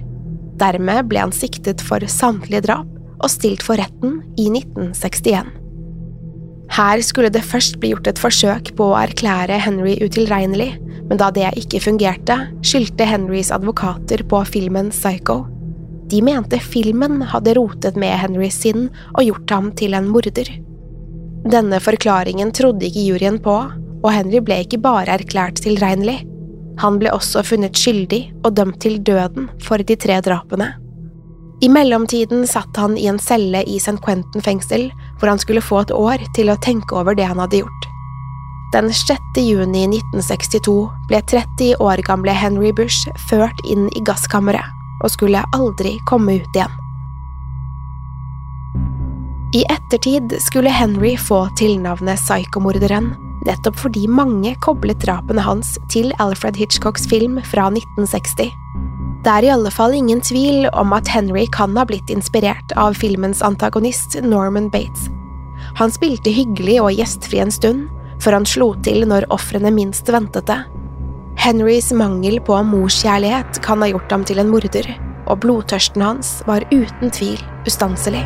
Dermed 0.61 1.09
ble 1.09 1.23
han 1.25 1.33
siktet 1.33 1.81
for 1.85 2.05
samtlige 2.09 2.65
drap 2.67 2.89
og 3.17 3.31
stilt 3.33 3.65
for 3.65 3.81
retten 3.81 4.21
i 4.37 4.49
1961. 4.53 5.49
Her 6.77 7.01
skulle 7.05 7.31
det 7.33 7.45
først 7.47 7.79
bli 7.81 7.93
gjort 7.93 8.09
et 8.11 8.21
forsøk 8.21 8.73
på 8.77 8.91
å 8.91 8.97
erklære 8.99 9.57
Henry 9.63 9.95
utilregnelig, 10.03 10.75
men 11.07 11.19
da 11.19 11.29
det 11.33 11.53
ikke 11.59 11.81
fungerte, 11.83 12.37
skyldte 12.65 13.07
Henrys 13.07 13.51
advokater 13.55 14.23
på 14.27 14.43
filmen 14.49 14.91
Psycho. 14.91 15.45
De 16.11 16.21
mente 16.23 16.59
filmen 16.63 17.21
hadde 17.33 17.57
rotet 17.57 17.99
med 17.99 18.15
Henrys 18.21 18.59
sinn 18.63 18.87
og 19.13 19.25
gjort 19.25 19.51
ham 19.51 19.73
til 19.79 19.97
en 19.97 20.07
morder. 20.11 20.49
Denne 21.47 21.79
forklaringen 21.83 22.51
trodde 22.55 22.87
ikke 22.87 23.05
juryen 23.09 23.39
på, 23.43 23.57
og 24.03 24.09
Henry 24.13 24.39
ble 24.43 24.61
ikke 24.63 24.79
bare 24.83 25.17
erklært 25.17 25.61
tilregnelig, 25.63 26.21
han 26.77 26.99
ble 27.01 27.11
også 27.13 27.41
funnet 27.45 27.77
skyldig 27.77 28.21
og 28.45 28.53
dømt 28.57 28.79
til 28.83 28.99
døden 29.01 29.49
for 29.65 29.81
de 29.81 29.97
tre 29.97 30.19
drapene. 30.21 30.75
I 31.65 31.69
mellomtiden 31.73 32.45
satt 32.45 32.77
han 32.77 32.93
i 33.01 33.07
en 33.09 33.17
celle 33.17 33.63
i 33.65 33.79
St. 33.81 33.97
Quentin 34.05 34.43
fengsel, 34.45 34.91
hvor 35.17 35.31
han 35.31 35.41
skulle 35.41 35.63
få 35.65 35.81
et 35.81 35.93
år 35.93 36.21
til 36.37 36.51
å 36.53 36.59
tenke 36.61 36.93
over 36.99 37.17
det 37.17 37.25
han 37.25 37.41
hadde 37.41 37.63
gjort. 37.63 37.87
Den 38.73 38.93
6. 38.93 39.21
juni 39.39 39.85
1962 39.87 40.89
ble 41.07 41.21
30 41.21 41.77
år 41.79 42.01
gamle 42.03 42.33
Henry 42.35 42.73
Bush 42.75 43.07
ført 43.29 43.61
inn 43.63 43.87
i 43.95 44.01
gasskammeret 44.03 44.75
og 45.05 45.13
skulle 45.13 45.43
aldri 45.55 45.93
komme 46.09 46.35
ut 46.41 46.57
igjen. 46.57 46.73
I 49.55 49.63
ettertid 49.71 50.35
skulle 50.43 50.73
Henry 50.73 51.15
få 51.15 51.45
tilnavnet 51.55 52.19
psykomorderen 52.19 53.13
nettopp 53.47 53.79
fordi 53.79 54.03
mange 54.11 54.51
koblet 54.59 54.99
drapene 55.05 55.43
hans 55.45 55.77
til 55.91 56.11
Alfred 56.19 56.59
Hitchcocks 56.59 57.07
film 57.07 57.39
fra 57.47 57.69
1960. 57.71 58.51
Det 59.23 59.33
er 59.33 59.47
i 59.47 59.51
alle 59.51 59.71
fall 59.71 59.95
ingen 59.95 60.19
tvil 60.23 60.67
om 60.75 60.91
at 60.95 61.07
Henry 61.11 61.45
kan 61.55 61.75
ha 61.79 61.85
blitt 61.87 62.11
inspirert 62.11 62.75
av 62.75 62.99
filmens 62.99 63.39
antagonist 63.43 64.19
Norman 64.23 64.67
Bates. 64.73 65.07
Han 65.79 65.91
spilte 65.91 66.31
hyggelig 66.31 66.81
og 66.83 66.93
gjestfri 66.99 67.41
en 67.43 67.53
stund, 67.53 67.87
før 68.23 68.39
han 68.39 68.49
slo 68.49 68.71
til 68.85 69.05
når 69.09 69.29
ofrene 69.33 69.71
minst 69.73 70.09
ventet 70.13 70.49
det. 70.49 70.59
Henrys 71.37 71.91
mangel 71.93 72.39
på 72.41 72.57
morskjærlighet 72.71 73.61
kan 73.65 73.83
ha 73.83 73.91
gjort 73.91 74.11
ham 74.11 74.25
til 74.27 74.41
en 74.41 74.49
morder, 74.51 74.89
og 75.27 75.41
blodtørsten 75.45 76.01
hans 76.01 76.37
var 76.49 76.65
uten 76.73 77.13
tvil 77.13 77.41
ustanselig. 77.69 78.25